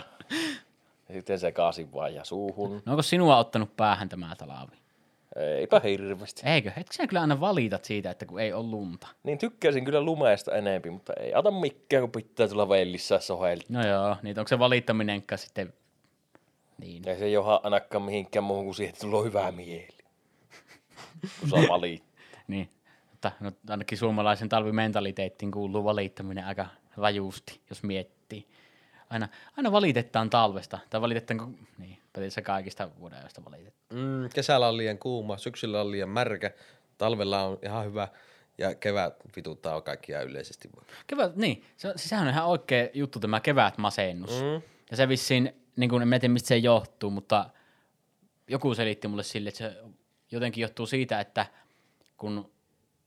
Ja 1.09 1.15
sitten 1.15 1.39
se 1.39 1.51
kaasin 1.51 1.93
vaan 1.93 2.15
ja 2.15 2.23
suuhun. 2.23 2.81
No 2.85 2.91
onko 2.91 3.01
sinua 3.01 3.37
ottanut 3.37 3.75
päähän 3.77 4.09
tämä 4.09 4.35
talvi? 4.37 4.75
Eipä 5.35 5.79
hirveästi. 5.79 6.41
Eikö? 6.45 6.71
Etkö 6.77 7.07
kyllä 7.07 7.21
aina 7.21 7.39
valitat 7.39 7.85
siitä, 7.85 8.11
että 8.11 8.25
kun 8.25 8.39
ei 8.39 8.53
ole 8.53 8.65
lunta? 8.65 9.07
Niin 9.23 9.37
tykkäisin 9.37 9.85
kyllä 9.85 10.01
lumeesta 10.01 10.55
enempi, 10.55 10.89
mutta 10.89 11.13
ei 11.13 11.35
ota 11.35 11.51
mikään, 11.51 12.01
kun 12.03 12.11
pitää 12.11 12.47
tulla 12.47 12.69
vellissä 12.69 13.19
sohelta. 13.19 13.65
No 13.69 13.87
joo, 13.87 14.15
niin 14.21 14.39
onko 14.39 14.47
se 14.47 14.59
valittaminenkaan 14.59 15.39
sitten... 15.39 15.73
Niin. 16.77 17.07
Ei 17.07 17.19
se 17.19 17.29
joha 17.29 17.59
ainakaan 17.63 18.03
mihinkään 18.03 18.43
muuhun 18.43 18.65
kuin 18.65 18.75
siihen, 18.75 18.89
että 18.89 19.01
sulla 19.01 19.17
on 19.17 19.25
hyvä 19.25 19.51
mieli. 19.51 19.97
Kun 21.39 21.49
saa 21.49 21.63
valittaa. 21.69 22.09
niin. 22.47 22.69
Mutta 23.19 23.31
no, 23.39 23.51
ainakin 23.69 23.97
suomalaisen 23.97 24.49
talvimentaliteettiin 24.49 25.51
kuuluu 25.51 25.83
valittaminen 25.83 26.45
aika 26.45 26.67
rajusti, 26.97 27.61
jos 27.69 27.83
miettii. 27.83 28.47
Aina, 29.09 29.27
aina 29.57 29.71
valitetaan 29.71 30.29
talvesta, 30.29 30.79
tai 30.89 31.01
valitetaan, 31.01 31.57
niin, 31.77 31.97
periaatteessa 32.13 32.41
kaikista 32.41 32.89
vuoden 32.99 33.17
ajoista 33.17 33.45
valitetaan. 33.45 34.01
Mm, 34.01 34.29
kesällä 34.33 34.67
on 34.67 34.77
liian 34.77 34.97
kuuma, 34.97 35.37
syksyllä 35.37 35.81
on 35.81 35.91
liian 35.91 36.09
märkä, 36.09 36.51
talvella 36.97 37.43
on 37.43 37.59
ihan 37.63 37.85
hyvä 37.85 38.07
ja 38.57 38.75
kevät 38.75 39.13
vituttaa 39.35 39.81
kaikkia 39.81 40.21
yleisesti. 40.21 40.69
Kevät, 41.07 41.35
niin, 41.35 41.63
se, 41.77 41.93
siis 41.95 42.09
sehän 42.09 42.27
on 42.27 42.33
ihan 42.33 42.45
oikea 42.45 42.89
juttu 42.93 43.19
tämä 43.19 43.39
kevätmasennus. 43.39 44.41
Mm. 44.41 44.61
Ja 44.91 44.97
se 44.97 45.07
vissiin, 45.07 45.53
niin 45.75 45.89
kuin, 45.89 46.13
en 46.13 46.21
tiedä 46.21 46.33
mistä 46.33 46.47
se 46.47 46.57
johtuu, 46.57 47.09
mutta 47.09 47.49
joku 48.47 48.75
selitti 48.75 49.07
mulle 49.07 49.23
sille, 49.23 49.49
että 49.49 49.57
se 49.57 49.75
jotenkin 50.31 50.61
johtuu 50.61 50.85
siitä, 50.85 51.19
että 51.19 51.45
kun 52.17 52.51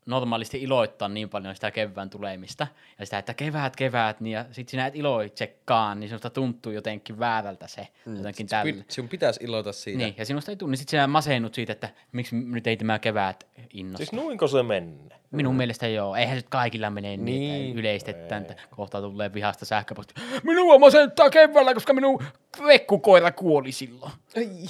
normaalisti 0.07 0.63
iloittaa 0.63 1.09
niin 1.09 1.29
paljon 1.29 1.55
sitä 1.55 1.71
kevään 1.71 2.11
tulemista, 2.11 2.67
ja 2.99 3.07
sitä, 3.07 3.19
että 3.19 3.35
kevät, 3.35 3.77
kevät, 3.77 4.21
niin 4.21 4.33
ja 4.33 4.45
sit 4.51 4.69
sinä 4.69 4.87
et 4.87 4.97
iloitsekaan, 4.97 6.01
niin 6.01 6.09
sinusta 6.09 6.31
tuntuu 6.31 6.73
jotenkin 6.73 7.19
väärältä 7.19 7.67
se, 7.67 7.89
mm. 8.07 8.17
jotenkin 8.17 8.47
tällä. 8.47 8.73
Pi- 8.73 8.85
Sinun 8.89 9.09
pitäisi 9.09 9.45
iloita 9.45 9.73
siitä. 9.73 9.99
Niin, 9.99 10.15
ja 10.19 10.25
sinusta 10.27 10.51
ei 10.53 10.57
tunni, 10.57 10.71
niin 10.71 10.79
sit 10.79 10.89
sinä 10.89 11.07
masennut 11.07 11.55
siitä, 11.55 11.73
että 11.73 11.89
miksi 12.13 12.37
nyt 12.37 12.67
ei 12.67 12.77
tämä 12.77 12.99
kevät 12.99 13.47
innosta. 13.73 13.97
Siis 13.97 14.13
nuinko 14.13 14.49
se 14.49 14.63
mennä? 14.63 15.15
Minun 15.31 15.57
mielestä 15.57 15.89
joo. 15.89 16.17
Eihän 16.17 16.37
se 16.37 16.39
nyt 16.39 16.49
kaikilla 16.49 16.91
mene 16.91 17.09
niin, 17.09 17.25
Niin. 17.25 17.67
että 17.69 17.81
yleistetään, 17.81 18.43
että 18.43 18.55
kohta 18.77 19.01
tulee 19.01 19.35
vihasta 19.35 19.65
sähköposti. 19.65 20.15
Minua 20.43 20.79
masenttaa 20.79 21.31
keväällä, 21.31 21.75
koska 21.75 21.93
minun 21.93 22.23
vekkukoira 22.67 23.33
kuoli 23.33 23.73
silloin. 23.73 24.13
Ei. 24.35 24.67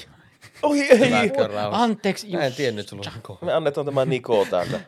Oi 0.63 0.81
ei! 0.81 1.33
Anteeksi, 1.71 2.37
Mä 2.37 2.45
en 2.45 2.53
tiennyt, 2.53 2.89
sulla 2.89 3.39
Me 3.41 3.53
annetaan 3.53 3.87
tämä 3.87 4.05
Niko 4.05 4.47
täältä, 4.51 4.81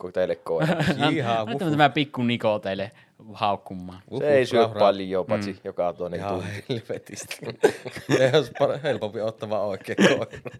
kun 0.00 0.12
teille 0.12 0.36
koira. 0.36 0.76
Ihan 1.16 1.38
Annetaan 1.38 1.70
tämä 1.70 1.88
pikku 1.90 2.22
Niko 2.22 2.58
teille 2.58 2.90
haukkumaan. 3.32 4.02
Uhuh, 4.10 4.22
Se 4.22 4.32
ei 4.32 4.46
syö 4.46 4.60
rauha, 4.62 4.78
paljon, 4.78 5.26
paitsi 5.26 5.60
joka 5.64 5.92
toinen 5.92 6.20
Ihan 6.20 6.30
tunti. 6.34 6.64
helvetisti. 6.68 7.38
ei 8.20 8.30
olisi 8.34 8.52
par- 8.52 8.80
helpompi 8.82 9.20
ottaa 9.20 9.50
vaan 9.50 9.62
oikein 9.62 9.96
koira. 9.96 10.26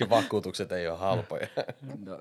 Ja 0.00 0.10
vakuutukset 0.10 0.72
ei 0.72 0.88
ole 0.88 0.98
halpoja. 0.98 1.46
No, 2.06 2.16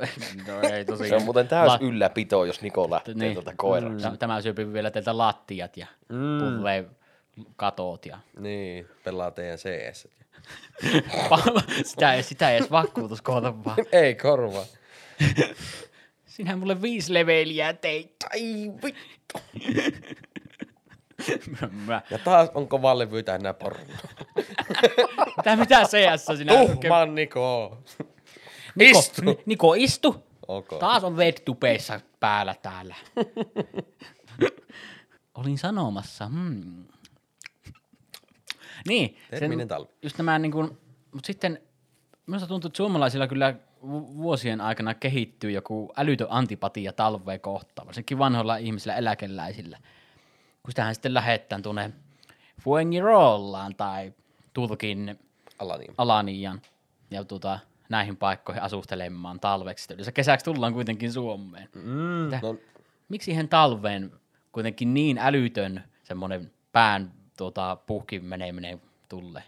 no 0.48 0.70
ei 0.74 0.86
tosiaan. 0.86 1.10
Se 1.10 1.16
on 1.16 1.24
muuten 1.24 1.48
täys 1.48 1.72
Lat- 1.72 1.82
ylläpito, 1.84 2.46
jos 2.46 2.62
Niko 2.62 2.90
lähtee 2.92 3.14
niin. 3.14 3.34
tuota 3.34 3.54
koiraksi. 3.58 4.10
Tä- 4.10 4.18
Tämä 4.18 4.42
syöpi 4.42 4.74
vielä 4.74 4.92
teiltä 4.92 5.18
lattiat 5.18 5.78
ja 5.78 5.88
mm. 6.10 6.86
katot 7.56 8.06
ja 8.06 8.18
niin, 8.40 8.88
pelaa 9.04 9.32
teidän 9.32 9.58
CS. 9.58 10.08
sitä 11.84 12.14
ei, 12.14 12.24
sitä 12.24 12.52
ei 12.52 12.58
edes 12.58 12.72
vakuutus 12.72 13.22
koota 13.22 13.64
vaan. 13.66 13.78
ei 13.92 14.16
korva. 14.16 14.62
Sinähän 16.26 16.60
mulle 16.60 16.82
viisi 16.82 17.14
leveliä 17.14 17.74
teit. 17.74 18.16
Ai 18.34 18.72
vittu. 18.84 19.40
Mä, 21.86 22.02
Ja 22.10 22.18
taas 22.20 22.50
on 22.54 22.68
kova 22.68 23.00
levy 23.00 23.24
täynnä 23.24 23.54
porno. 23.54 23.84
mitä, 25.38 25.56
mitä 25.56 25.82
CS 25.84 26.26
sinä? 26.38 26.54
Tuhman 26.54 27.16
Niko. 27.16 27.78
Niko, 28.76 29.00
istu. 29.00 29.22
Ni- 29.22 29.38
Niko, 29.46 29.74
istu. 29.74 30.24
Okay. 30.48 30.80
Taas 30.80 31.04
on 31.04 31.18
vetupeissa 31.18 32.02
päällä 32.20 32.56
täällä. 32.62 32.96
Olin 35.36 35.58
sanomassa. 35.58 36.26
Hmm. 36.26 36.86
Niin. 38.88 39.18
Terminen 39.30 39.68
talvi. 39.68 39.90
Just 40.02 40.18
nämä 40.18 40.40
niin 40.40 40.52
kuin, 40.52 40.78
mutta 41.14 41.28
sitten 41.28 41.62
minusta 42.28 42.48
tuntuu, 42.48 42.68
että 42.68 42.78
suomalaisilla 42.78 43.28
kyllä 43.28 43.56
vuosien 43.92 44.62
aikana 44.62 44.94
kehittyy 44.94 45.52
joku 45.52 45.94
älytön 45.98 46.28
antipatia 46.30 46.94
talvea 46.94 47.40
kohtaan, 47.40 47.86
varsinkin 47.88 48.18
vanhoilla 48.20 48.58
ihmisillä, 48.58 48.96
eläkeläisillä. 48.96 49.78
Kun 50.64 50.72
sitähän 50.72 50.96
sitten 50.96 51.14
lähettää 51.14 51.62
tuonne 51.62 51.92
Fuengirollaan 52.62 53.76
tai 53.76 54.14
Turkin 54.54 55.20
Alani. 55.60 55.86
Alanian 55.98 56.62
ja 57.12 57.24
tuota, 57.24 57.60
näihin 57.90 58.18
paikkoihin 58.18 58.64
asustelemaan 58.64 59.40
talveksi. 59.40 59.94
Yleensä 59.94 60.12
kesäksi 60.12 60.46
tullaan 60.46 60.74
kuitenkin 60.74 61.14
Suomeen. 61.14 61.70
Mm, 61.76 62.30
Tä- 62.30 62.40
no, 62.44 62.56
Miksi 63.10 63.26
siihen 63.26 63.50
talveen 63.50 64.12
kuitenkin 64.52 64.94
niin 64.94 65.18
älytön 65.18 65.84
semmoinen 66.04 66.52
pään 66.72 67.12
tuota, 67.38 67.78
puhki 67.86 68.20
meneminen 68.20 68.82
tulee? 69.10 69.44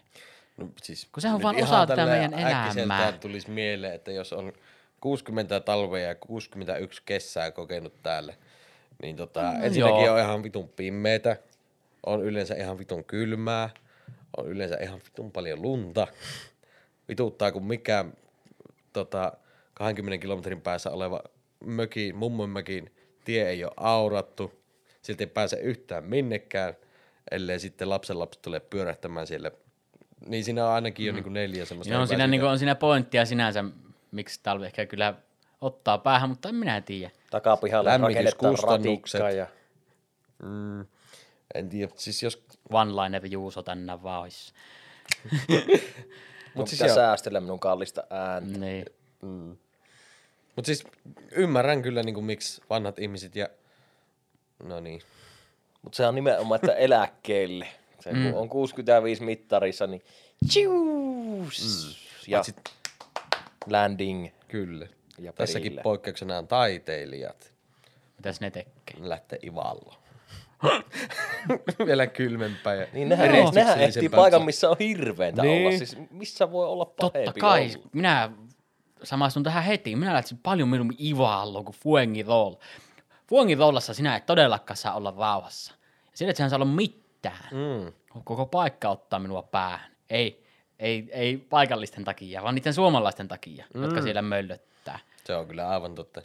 No, 0.60 0.68
siis 0.82 1.08
Kun 1.12 1.20
sehän 1.20 1.36
on 1.36 1.42
vaan 1.42 1.62
osa 1.62 1.86
tätä 1.86 2.06
meidän 2.06 2.34
elämää. 2.34 3.12
tulisi 3.12 3.50
mieleen, 3.50 3.94
että 3.94 4.12
jos 4.12 4.32
on 4.32 4.52
60 5.00 5.60
talvea 5.60 6.08
ja 6.08 6.14
61 6.14 7.02
kesää 7.06 7.50
kokenut 7.50 8.02
täällä, 8.02 8.34
niin 9.02 9.16
tota, 9.16 9.42
No 9.42 9.62
ensinnäkin 9.62 10.04
joo. 10.04 10.14
on 10.14 10.20
ihan 10.20 10.42
vitun 10.42 10.68
pimmeitä, 10.68 11.36
on 12.06 12.22
yleensä 12.22 12.54
ihan 12.54 12.78
vitun 12.78 13.04
kylmää, 13.04 13.70
on 14.36 14.46
yleensä 14.48 14.76
ihan 14.82 15.00
vitun 15.04 15.32
paljon 15.32 15.62
lunta, 15.62 16.06
vituttaa 17.08 17.52
kuin 17.52 17.64
mikä 17.64 18.04
tota, 18.92 19.32
20 19.74 20.22
kilometrin 20.22 20.60
päässä 20.60 20.90
oleva 20.90 21.20
möki, 21.64 22.12
mummon 22.12 22.50
mökin 22.50 22.90
tie 23.24 23.48
ei 23.48 23.64
ole 23.64 23.72
aurattu, 23.76 24.62
silti 25.02 25.24
ei 25.24 25.30
pääse 25.30 25.56
yhtään 25.56 26.04
minnekään, 26.04 26.74
ellei 27.30 27.58
sitten 27.60 27.90
lapsen 27.90 28.18
lapsi 28.18 28.38
tulee 28.42 28.60
pyörähtämään 28.60 29.26
siellä. 29.26 29.50
Niin 30.26 30.44
siinä 30.44 30.66
on 30.66 30.72
ainakin 30.72 31.06
jo 31.06 31.12
niinku 31.12 31.30
neljä 31.30 31.64
semmoista. 31.64 31.94
Ja 31.94 32.00
on 32.00 32.08
siinä, 32.08 32.26
niin 32.26 32.44
on 32.44 32.58
siinä 32.58 32.74
pointtia 32.74 33.26
sinänsä, 33.26 33.64
miksi 34.12 34.40
talvi 34.42 34.66
ehkä 34.66 34.86
kyllä 34.86 35.14
ottaa 35.60 35.98
päähän, 35.98 36.28
mutta 36.28 36.48
en 36.48 36.54
minä 36.54 36.80
tiedä. 36.80 37.10
Takapihalle 37.30 37.98
rakennetaan 37.98 39.36
ja 39.36 39.46
Mm, 40.42 40.86
en 41.54 41.68
tiedä, 41.68 41.92
siis 41.96 42.22
jos... 42.22 42.42
One-liner 42.72 43.26
Juuso 43.26 43.62
tänne 43.62 44.02
vaan 44.02 44.22
olisi. 44.22 44.52
Mut 46.54 46.68
siis 46.68 46.78
pitää 46.78 46.86
joo. 46.86 46.94
säästellä 46.94 47.40
minun 47.40 47.60
kallista 47.60 48.04
ääntä. 48.10 48.58
Niin. 48.58 48.86
Mutta 50.56 50.66
siis 50.66 50.84
ymmärrän 51.32 51.82
kyllä 51.82 52.02
niinku 52.02 52.20
miksi 52.20 52.62
vanhat 52.70 52.98
ihmiset 52.98 53.36
ja... 53.36 53.48
No 54.62 54.80
niin. 54.80 55.00
Mutta 55.82 55.96
se 55.96 56.06
on 56.06 56.14
nimenomaan, 56.14 56.60
että 56.62 56.72
eläkkeelle. 56.72 57.66
Se, 58.00 58.10
kun 58.10 58.34
on 58.34 58.48
65 58.48 59.22
mittarissa, 59.22 59.86
niin 59.86 60.02
Chius! 60.50 61.98
Ja 62.28 62.38
Paitsi 62.38 62.54
landing. 63.70 64.28
kyllä. 64.48 64.86
Ja 65.18 65.32
Tässäkin 65.32 65.62
perille. 65.72 65.82
poikkeuksena 65.82 66.38
on 66.38 66.48
taiteilijat. 66.48 67.52
Mitäs 68.16 68.40
ne 68.40 68.50
tekee? 68.50 68.72
Lähtee 68.98 69.38
Ivalla. 69.46 69.94
Vielä 71.86 72.06
kylmempää. 72.06 72.74
Ja 72.74 72.86
Niin 72.92 73.08
nehän, 73.08 73.26
Joo. 73.26 73.34
nehän 73.36 73.54
Merkityksellisempää. 73.78 74.18
paikan, 74.20 74.42
missä 74.44 74.70
on 74.70 74.76
hirveintä 74.78 75.42
Niin. 75.42 75.66
olla. 75.66 75.78
Siis 75.78 75.96
missä 76.10 76.52
voi 76.52 76.66
olla 76.66 76.84
Totta 76.84 77.10
pahempi 77.10 77.40
kai, 77.40 77.70
olla? 77.76 77.88
minä 77.92 78.30
samastun 79.02 79.42
tähän 79.42 79.64
heti. 79.64 79.96
Minä 79.96 80.14
lähtisin 80.14 80.38
paljon 80.42 80.68
mieluummin 80.68 80.96
Ivalloon 81.04 81.64
kuin 81.64 81.76
Fuengirol. 81.82 82.54
Fuengirollassa 83.28 83.94
sinä 83.94 84.16
et 84.16 84.26
todellakaan 84.26 84.76
saa 84.76 84.94
olla 84.94 85.14
rauhassa. 85.18 85.74
Sillä 86.14 86.30
et 86.30 86.36
saa 86.36 86.48
olla 86.54 86.64
mitään. 86.64 87.00
Mm. 87.28 87.92
Koko 88.24 88.46
paikka 88.46 88.88
ottaa 88.88 89.18
minua 89.18 89.42
päähän. 89.42 89.90
Ei, 90.10 90.44
ei, 90.78 91.08
ei 91.12 91.36
paikallisten 91.36 92.04
takia, 92.04 92.42
vaan 92.42 92.54
niiden 92.54 92.74
suomalaisten 92.74 93.28
takia, 93.28 93.64
mm. 93.74 93.82
jotka 93.82 94.02
siellä 94.02 94.22
möllöttää. 94.22 94.98
Se 95.24 95.34
on 95.34 95.46
kyllä 95.46 95.68
aivan 95.68 95.94
totta. 95.94 96.22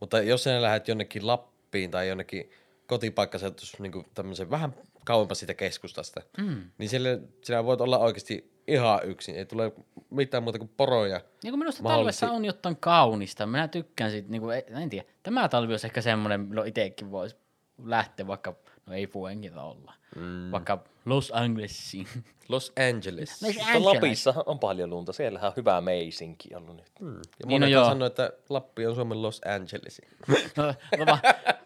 Mutta 0.00 0.20
jos 0.20 0.42
sinä 0.42 0.62
lähdet 0.62 0.88
jonnekin 0.88 1.26
Lappiin 1.26 1.90
tai 1.90 2.08
jonnekin 2.08 2.50
kotipaikkaseutus 2.86 3.78
niin 3.78 4.06
tämmöisen 4.14 4.50
vähän 4.50 4.74
kauempas 5.04 5.38
siitä 5.38 5.54
keskustasta, 5.54 6.20
mm. 6.38 6.70
niin 6.78 6.88
siellä, 6.88 7.18
sinä 7.42 7.64
voit 7.64 7.80
olla 7.80 7.98
oikeasti 7.98 8.52
ihan 8.66 9.00
yksin. 9.04 9.34
Ei 9.34 9.46
tule 9.46 9.72
mitään 10.10 10.42
muuta 10.42 10.58
kuin 10.58 10.70
poroja. 10.76 11.20
Niin 11.42 11.52
kuin 11.52 11.58
minusta 11.58 11.82
Mahdollisesti- 11.82 12.26
talvessa 12.26 12.36
on 12.36 12.44
jotain 12.44 12.76
kaunista. 12.76 13.46
Minä 13.46 13.68
tykkään 13.68 14.10
siitä, 14.10 14.30
niin 14.30 14.42
kuin, 14.42 14.62
en 14.82 14.90
tiedä. 14.90 15.08
Tämä 15.22 15.48
talvi 15.48 15.72
olisi 15.72 15.86
ehkä 15.86 16.00
semmoinen, 16.00 16.40
milloin 16.40 16.68
itsekin 16.68 17.10
voisi 17.10 17.36
lähteä 17.84 18.26
vaikka, 18.26 18.54
no 18.90 18.96
ei 18.96 19.06
Fuengirolla, 19.06 19.92
mm. 20.16 20.50
vaikka 20.50 20.78
Los 21.04 21.32
Angelesiin. 21.34 22.08
Los 22.48 22.72
Angeles. 22.90 23.42
Los 23.42 23.54
Mutta 23.54 23.70
Angeles. 23.70 23.94
Lapissa 23.94 24.34
on 24.46 24.58
paljon 24.58 24.90
lunta. 24.90 25.12
Siellähän 25.12 25.48
on 25.48 25.56
hyvä 25.56 25.80
meisinki 25.80 26.54
ollut 26.54 26.76
nyt. 26.76 26.92
Ja 27.00 27.06
Niin, 27.46 27.60
niin 27.60 27.72
no 27.72 27.80
no 27.80 27.88
sanoo, 27.88 28.06
että 28.06 28.32
Lappi 28.48 28.86
on 28.86 28.94
Suomen 28.94 29.22
Los 29.22 29.40
Angeles. 29.44 30.02
No, 30.56 30.74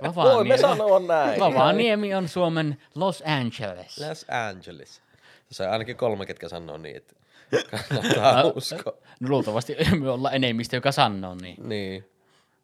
Vava, 0.02 0.24
Voimme 0.34 0.58
sanoa 0.58 1.00
näin. 1.00 1.40
Rovaniemi 1.40 2.14
on 2.14 2.28
Suomen 2.28 2.82
Los 2.94 3.22
Angeles. 3.26 3.98
Los 4.08 4.26
Angeles. 4.28 5.02
Tässä 5.48 5.64
on 5.64 5.70
ainakin 5.70 5.96
kolme, 5.96 6.26
ketkä 6.26 6.48
sanoo 6.48 6.78
niin, 6.78 6.96
että 6.96 7.14
kannattaa 7.88 8.44
uskoa. 8.44 8.96
No, 9.20 9.28
luultavasti 9.28 9.76
me 10.00 10.10
ollaan 10.10 10.34
enemmistö, 10.34 10.76
joka 10.76 10.92
sanoo 10.92 11.34
niin. 11.34 11.68
Niin. 11.68 12.04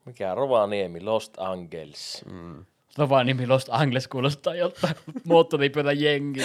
Mikä 0.04 0.34
Rovaniemi, 0.34 1.00
Lost 1.00 1.34
Angels. 1.38 2.24
Mm. 2.32 2.64
Rovaniemi 2.98 3.46
Los 3.46 3.66
Angeles 3.70 4.08
kuulostaa 4.08 4.54
joltain 4.54 4.94
moottoripyörän 5.24 6.00
jengi. 6.00 6.40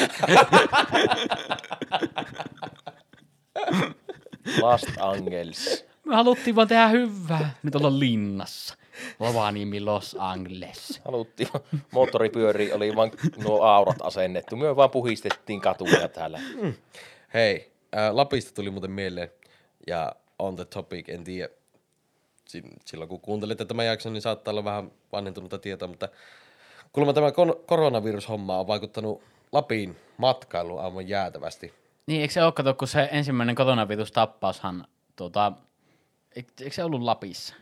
Lost 4.62 4.88
Angels. 5.00 5.86
Me 6.06 6.16
haluttiin 6.16 6.56
vaan 6.56 6.68
tehdä 6.68 6.88
hyvää. 6.88 7.56
Nyt 7.64 7.76
olla 7.76 8.00
linnassa. 8.00 8.76
Rovaniemi 9.20 9.82
Los 9.82 10.16
Angeles. 10.20 11.02
Haluttiin, 11.06 11.50
moottoripyöri 11.92 12.74
oli 12.74 12.96
vain 12.96 13.12
nuo 13.44 13.62
aurat 13.62 13.98
asennettu. 14.02 14.56
Me 14.56 14.76
vaan 14.76 14.90
puhistettiin 14.90 15.62
katuja 15.62 16.08
täällä. 16.08 16.40
Hei, 17.34 17.72
ää, 17.94 18.16
Lapista 18.16 18.52
tuli 18.54 18.70
muuten 18.70 18.92
mieleen, 18.92 19.32
ja 19.88 20.16
on 20.40 20.56
the 20.56 20.66
topic, 20.66 21.10
en 21.10 21.24
tiedä, 21.24 21.54
silloin 22.86 23.10
kun 23.10 23.22
kuuntelette 23.22 23.66
tämän 23.66 23.86
jakson, 23.86 24.14
niin 24.14 24.22
saattaa 24.22 24.52
olla 24.52 24.64
vähän 24.64 24.92
vanhentunutta 25.12 25.58
tietoa, 25.60 25.88
mutta 25.88 26.10
kuulemma 26.94 27.14
tämä 27.14 27.32
koronavirushomma 27.66 28.60
on 28.60 28.68
vaikuttanut 28.68 29.22
Lapin 29.52 29.96
matkailuun 30.18 30.82
aivan 30.82 31.08
jäätävästi. 31.08 31.74
Niin, 32.08 32.22
eikö 32.22 32.34
se 32.34 32.44
ole, 32.44 32.52
kato, 32.52 32.74
kun 32.74 32.88
se 32.88 33.10
ensimmäinen 33.12 33.56
koronavirustappaushan, 33.56 34.88
tuota, 35.16 35.52
eikö, 36.36 36.52
se 36.72 36.84
ollut 36.84 37.02
Lapissa? 37.02 37.56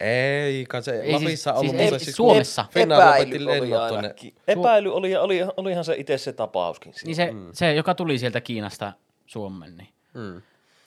Ei, 0.00 0.64
kai 0.66 0.82
se 0.82 1.00
Ei 1.00 1.12
Lapissa 1.12 1.50
siis- 1.52 1.60
ollut 1.60 1.76
siis 1.76 1.92
ei- 1.92 1.98
siis 2.00 2.16
Suomessa. 2.16 2.64
Epäily 2.74 3.50
oli 3.50 3.68
tuonne. 3.68 3.96
ainakin. 3.96 4.34
Epäily 4.48 4.94
oli, 4.94 5.10
ja 5.10 5.22
oli, 5.22 5.40
olihan 5.56 5.84
se 5.84 5.94
itse 5.96 6.18
se 6.18 6.32
tapauskin. 6.32 6.92
siinä. 6.94 7.06
Niin 7.06 7.16
se, 7.16 7.30
mm. 7.32 7.48
se, 7.52 7.74
joka 7.74 7.94
tuli 7.94 8.18
sieltä 8.18 8.40
Kiinasta 8.40 8.92
Suomeen, 9.26 9.76
niin. 9.76 9.88
Mm. 10.14 10.42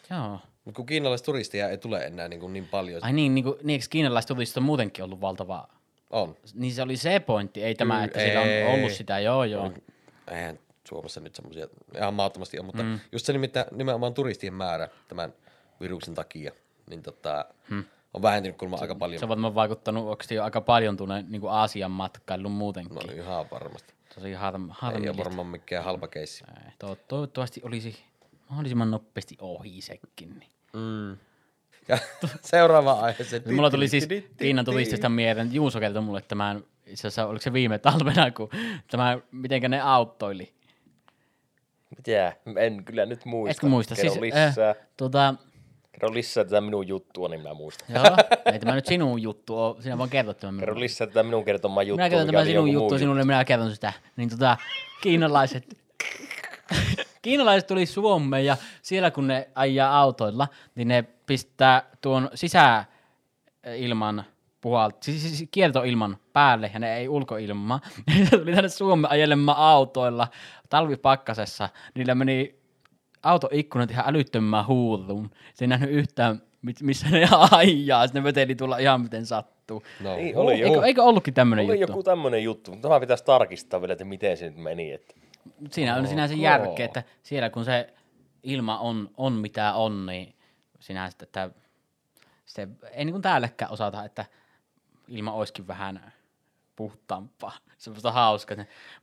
Joo. 0.10 0.40
Mutta 0.68 0.78
kun 0.78 0.86
kiinalaisturistia 0.86 1.70
ei 1.70 1.78
tule 1.78 2.06
enää 2.06 2.28
niin, 2.28 2.40
kuin 2.40 2.54
niin 2.54 2.68
paljon. 2.68 3.04
Ai 3.04 3.14
niin, 3.14 3.36
niin, 3.36 3.44
kuin, 3.44 3.56
niin 3.64 3.74
eikö 3.74 3.86
kiinalaisturistit 3.90 4.58
on 4.58 4.64
muutenkin 4.64 5.04
ollut 5.04 5.22
valtava? 5.22 5.68
On. 6.10 6.36
Niin 6.54 6.74
se 6.74 6.82
oli 6.82 6.98
se 6.98 7.20
pointti, 7.20 7.64
ei 7.64 7.76
tämä, 7.76 7.94
Kyllä, 7.94 8.06
että 8.06 8.20
sillä 8.20 8.42
on 8.42 8.48
ei. 8.48 8.74
ollut 8.74 8.92
sitä, 8.92 9.20
joo 9.20 9.44
joo. 9.44 9.72
Eihän 10.32 10.60
Suomessa 10.88 11.20
nyt 11.20 11.36
semmoisia 11.36 11.68
ihan 11.96 12.14
maattomasti 12.14 12.60
on, 12.60 12.66
mutta 12.66 12.84
mm. 12.84 13.00
just 13.12 13.26
se 13.26 13.34
nimittäin, 13.34 13.68
nimenomaan 13.72 14.14
turistien 14.14 14.54
määrä 14.54 14.88
tämän 15.08 15.34
viruksen 15.82 16.16
takia, 16.16 16.52
niin 16.90 17.04
tota, 17.04 17.46
hmm. 17.70 17.84
on 18.14 18.22
vähentynyt 18.22 18.58
kuulemma 18.58 18.78
aika 18.82 18.96
paljon. 18.96 19.20
Se 19.20 19.26
on 19.26 19.30
varmaan 19.30 19.56
vaikuttanut 19.56 20.08
oikeasti 20.08 20.36
jo 20.36 20.44
aika 20.44 20.62
paljon 20.62 20.98
tuonne 20.98 21.26
niin 21.28 21.42
kuin 21.42 21.54
Aasian 21.54 21.92
matkailun 21.92 22.52
muutenkin. 22.52 22.96
No 22.96 23.14
ihan 23.14 23.46
varmasti. 23.52 23.94
Tosi 24.16 24.34
harm, 24.34 24.64
Ei 24.64 24.70
harmillista. 24.72 25.22
ole 25.22 25.26
varmaan 25.26 25.48
mikään 25.48 25.84
halpa 25.84 26.08
keissi. 26.08 26.44
Ei, 26.66 26.72
to- 26.80 26.98
toivottavasti 27.08 27.62
olisi 27.64 27.98
mahdollisimman 28.50 28.92
nopeasti 28.92 29.38
ohi 29.40 29.82
sekin. 29.82 30.40
Niin. 30.40 30.57
Mm. 30.74 31.18
Ja 31.88 31.98
seuraava 32.42 32.92
aihe. 32.92 33.24
Se 33.24 33.42
Mulla 33.52 33.70
tuli 33.72 33.88
siis 33.88 34.08
Kiinan 34.38 34.66
todistesta 34.66 35.10
mieleen, 35.10 35.54
Juuso 35.54 35.80
kertoi 35.80 36.02
mulle 36.02 36.22
tämän, 36.22 36.64
itse 36.86 37.08
asiassa 37.08 37.26
oliko 37.28 37.42
se 37.42 37.54
viime 37.54 37.80
talvena, 37.80 38.32
kun 38.32 38.50
tämä, 38.92 39.20
mitenkä 39.32 39.70
ne 39.70 39.82
auttoili. 39.82 40.54
Mitä? 41.98 42.34
En 42.58 42.84
kyllä 42.86 43.06
nyt 43.06 43.26
muista. 43.26 43.52
Etkö 43.52 43.68
muista? 43.68 43.96
Kerro 43.96 44.12
Siis, 44.12 44.22
lisää. 44.22 44.70
äh, 44.70 44.76
tota, 44.98 45.36
Kerro 45.92 46.14
lisää 46.14 46.44
tätä 46.44 46.62
minun 46.62 46.88
juttua, 46.88 47.28
niin 47.30 47.42
mä 47.42 47.54
muistan. 47.54 47.88
joo, 47.96 48.18
ei 48.54 48.60
tämä 48.60 48.76
nyt 48.76 48.86
sinun 48.86 49.22
juttu 49.22 49.60
ole, 49.60 49.82
sinä 49.82 49.98
vaan 49.98 50.10
kerrot 50.10 50.38
tämän 50.40 50.60
Kerro 50.60 50.80
lisää 50.80 51.08
tätä 51.08 51.24
minun 51.24 51.46
kertomaa 51.46 51.84
juttua. 51.84 51.98
Minä 52.06 52.10
kerron 52.10 52.28
tämän 52.28 52.46
sinun 52.46 52.72
juttu 52.72 52.98
sinulle, 52.98 53.24
minä 53.24 53.46
kerron 53.46 53.74
sitä. 53.74 53.94
Niin 54.16 54.30
tota, 54.30 54.58
kiinalaiset, 55.02 55.78
kiinalaiset 57.28 57.68
tuli 57.68 57.86
Suomeen 57.86 58.46
ja 58.46 58.58
siellä 58.82 59.12
kun 59.12 59.28
ne 59.28 59.48
ajaa 59.56 60.00
autoilla, 60.00 60.48
niin 60.76 60.88
ne 60.88 61.04
pistää 61.26 61.84
tuon 62.02 62.30
sisäilman 62.34 64.24
puhalt, 64.62 65.04
siis, 65.04 65.38
siis 65.38 65.50
kiertoilman 65.52 66.18
päälle 66.34 66.72
ja 66.74 66.80
ne 66.80 66.98
ei 66.98 67.10
ulkoilmaa. 67.10 67.80
Ne 68.08 68.38
tuli 68.40 68.54
tänne 68.54 68.70
Suomeen 68.70 69.12
ajelemaan 69.12 69.58
autoilla 69.58 70.28
talvipakkasessa. 70.70 71.70
Niillä 71.96 72.16
meni 72.16 72.56
autoikkunat 73.24 73.92
ihan 73.92 74.06
älyttömään 74.08 74.68
huuruun. 74.68 75.30
Se 75.54 75.66
ei 75.66 75.68
nähnyt 75.68 75.90
yhtään, 75.90 76.42
missä 76.82 77.10
ne 77.10 77.28
ajaa. 77.52 78.08
Sitten 78.08 78.24
ne 78.24 78.24
veteli 78.24 78.56
tulla 78.56 78.78
ihan 78.78 79.02
miten 79.02 79.26
sattuu. 79.26 79.84
No, 80.04 80.16
Niin, 80.16 80.38
oli 80.38 80.60
joku, 80.60 80.74
Eikö, 80.74 80.86
eikö 80.86 81.04
ollutkin 81.04 81.34
tämmöinen 81.34 81.66
oli 81.66 81.80
juttu? 81.80 81.92
joku 81.92 82.04
tämmöinen 82.04 82.44
juttu, 82.44 82.72
mutta 82.72 82.88
tämä 82.88 83.00
pitäisi 83.00 83.26
tarkistaa 83.26 83.82
vielä, 83.82 83.92
että 83.92 84.06
miten 84.06 84.38
se 84.38 84.46
nyt 84.46 84.58
meni. 84.58 84.92
Että... 84.92 85.14
Siinä 85.72 85.96
on 85.96 86.08
sinänsä 86.08 86.36
järkeä, 86.36 86.86
että 86.86 87.04
siellä 87.24 87.50
kun 87.50 87.66
se 87.66 87.94
ilma 88.44 88.80
on, 88.80 89.10
on 89.18 89.34
mitä 89.34 89.74
on, 89.74 90.06
niin 90.06 90.36
sinänsä, 90.80 91.18
että 91.22 91.50
se 92.46 92.68
ei 92.92 93.06
niin 93.06 93.14
kuin 93.14 93.22
täälläkään 93.22 93.72
osata, 93.72 94.04
että 94.04 94.26
ilma 95.08 95.34
olisikin 95.34 95.68
vähän 95.68 96.14
puhtaampaa. 96.76 97.58
Semmoista 97.78 98.12
hauskaa. 98.12 98.58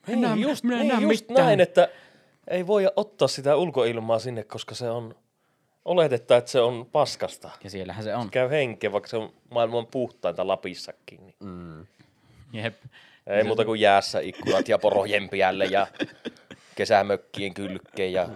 Mennään, 0.06 0.34
niin, 0.34 0.48
just, 0.48 0.64
minä 0.64 0.84
näe 0.84 1.00
just 1.00 1.28
mitään. 1.28 1.46
näin, 1.46 1.60
että 1.60 1.88
ei 2.48 2.66
voi 2.66 2.88
ottaa 2.96 3.28
sitä 3.28 3.56
ulkoilmaa 3.56 4.18
sinne, 4.18 4.44
koska 4.44 4.74
se 4.74 4.90
on, 4.90 5.14
oletetta, 5.84 6.36
että 6.36 6.50
se 6.50 6.60
on 6.60 6.86
paskasta. 6.92 7.50
Ja 7.64 7.70
siellähän 7.70 8.04
se 8.04 8.16
on. 8.16 8.30
Käy 8.30 8.50
henkeä, 8.50 8.92
vaikka 8.92 9.08
se 9.08 9.16
on 9.16 9.32
maailman 9.50 9.86
puhtainta 9.86 10.46
Lapissakin. 10.46 11.26
Niin. 11.26 11.36
Mm. 11.40 11.86
Jep. 12.52 12.74
Ei 13.26 13.44
muuta 13.44 13.64
kuin 13.64 13.80
jäässä 13.80 14.20
ikkunat 14.20 14.68
ja 14.68 14.78
porojempiälle 14.78 15.64
ja 15.64 15.86
kesämökkien 16.74 17.54
kylkeen 17.54 18.12
ja 18.12 18.28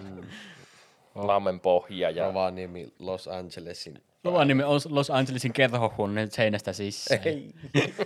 lammen 1.15 1.59
pohja. 1.59 2.09
Ja... 2.09 2.25
Rovaniemi, 2.25 2.93
Los 2.99 3.27
Angelesin. 3.27 4.01
Rovaniemi 4.23 4.63
on 4.63 4.79
Los 4.89 5.09
Angelesin 5.09 5.53
kerhohuoneen 5.53 6.31
seinästä 6.31 6.73
sisään. 6.73 7.21
Ei. 7.25 7.53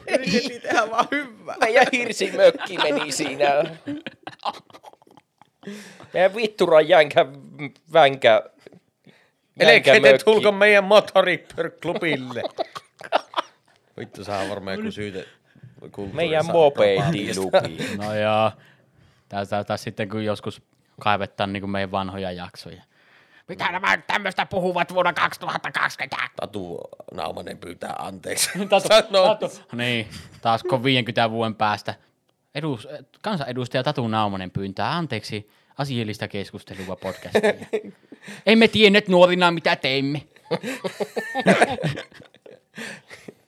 Yritettiin 0.08 0.62
tehdä 0.62 0.90
vaan 0.90 1.08
hyvää. 1.12 1.56
Meidän 1.60 1.88
hirsimökki 1.92 2.78
meni 2.78 3.12
siinä. 3.12 3.46
Meidän 6.14 6.36
vitturan 6.36 6.88
jänkä 6.90 7.26
vänkä. 7.94 8.44
Eli 9.60 9.82
te 9.82 10.18
tulko 10.26 10.52
meidän 10.52 10.84
motoripörklubille. 10.84 12.44
Vittu, 13.98 14.24
saa 14.24 14.50
varmaan 14.50 14.78
joku 14.78 14.92
syyte. 14.92 15.26
Meidän 16.14 16.46
propaatista. 16.46 17.42
mopedilupi. 17.42 17.98
No 17.98 18.16
joo. 18.16 18.52
Tästä 19.30 19.64
taas 19.64 19.84
sitten 19.84 20.10
kun 20.10 20.26
joskus 20.26 20.62
kaivetaan 21.00 21.54
niin 21.54 21.70
meidän 21.70 21.92
vanhoja 21.92 22.32
jaksoja. 22.32 22.84
Mitä 23.48 23.72
nämä 23.72 23.98
tämmöistä 23.98 24.46
puhuvat 24.46 24.94
vuonna 24.94 25.14
2020? 25.14 26.18
Tatu 26.36 26.80
Naumanen 27.14 27.58
pyytää 27.58 27.96
anteeksi. 28.00 28.50
Tatu, 28.70 28.88
tatu. 29.12 29.52
Niin, 29.74 30.08
taas 30.42 30.64
kun 30.64 30.84
50 30.84 31.32
vuoden 31.32 31.56
päästä 31.56 31.96
edus, 32.56 32.88
kansanedustaja 33.22 33.84
Tatu 33.84 34.08
Naumanen 34.08 34.52
pyyntää 34.52 34.96
anteeksi 34.96 35.50
asiallista 35.78 36.28
keskustelua 36.28 36.96
podcastia. 36.96 37.54
Emme 38.46 38.68
tienneet 38.68 39.08
nuorina, 39.08 39.52
mitä 39.52 39.76
teimme. 39.76 40.22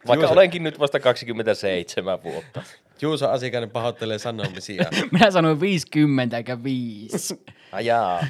Vaikka 0.08 0.28
olenkin 0.28 0.64
nyt 0.64 0.80
vasta 0.80 1.00
27 1.00 2.24
vuotta. 2.24 2.64
Juuso 3.02 3.30
Asikainen 3.30 3.70
pahoittelee 3.70 4.20
sanomisia. 4.20 4.84
Minä 5.12 5.32
sanoin 5.32 5.60
50 5.60 6.38
eikä 6.38 6.64
5. 6.64 7.42
Ajaa. 7.72 8.28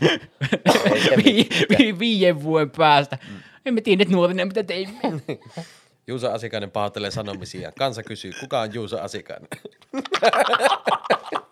Vi, 1.23 1.49
vi, 1.77 1.99
viiden 1.99 2.43
vuoden 2.43 2.69
päästä. 2.69 3.17
Emme 3.65 3.81
tienneet 3.81 4.09
nuorina, 4.09 4.45
mitä 4.45 4.63
teimme. 4.63 4.99
Juuso 6.07 6.31
Asikainen 6.31 6.71
pahoittelee 6.71 7.11
sanomisia. 7.11 7.71
Kansa 7.71 8.03
kysyy, 8.03 8.31
kuka 8.39 8.61
on 8.61 8.73
Juuso 8.73 8.99
Asikainen? 9.01 9.49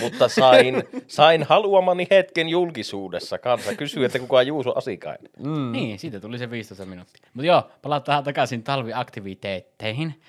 Mutta 0.00 0.28
sain, 0.28 0.82
sain 1.08 1.42
haluamani 1.42 2.06
hetken 2.10 2.48
julkisuudessa. 2.48 3.38
Kansa 3.38 3.74
kysyy, 3.74 4.04
että 4.04 4.18
kuka 4.18 4.36
on 4.36 4.46
Juuso 4.46 4.72
Asikainen. 4.76 5.30
Mm. 5.38 5.72
Niin, 5.72 5.98
siitä 5.98 6.20
tuli 6.20 6.38
se 6.38 6.50
15 6.50 6.86
minuuttia. 6.86 7.28
Mutta 7.34 7.46
joo, 7.46 7.70
palataan 7.82 8.24
takaisin 8.24 8.62
talviaktiviteetteihin. 8.62 10.22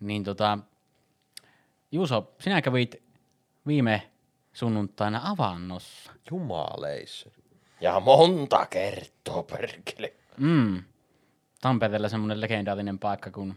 Niin 0.00 0.24
tota, 0.24 0.58
Juuso, 1.92 2.32
sinä 2.40 2.62
kävit 2.62 3.02
viime 3.66 4.02
sunnuntaina 4.52 5.20
avannossa. 5.24 6.12
Jumaleissa. 6.30 7.30
Ja 7.80 8.00
monta 8.00 8.66
kertaa, 8.66 9.42
perkele. 9.42 10.12
Mm. 10.36 10.82
Tampereella 11.60 12.08
semmoinen 12.08 12.40
legendaarinen 12.40 12.98
paikka, 12.98 13.30
kun 13.30 13.54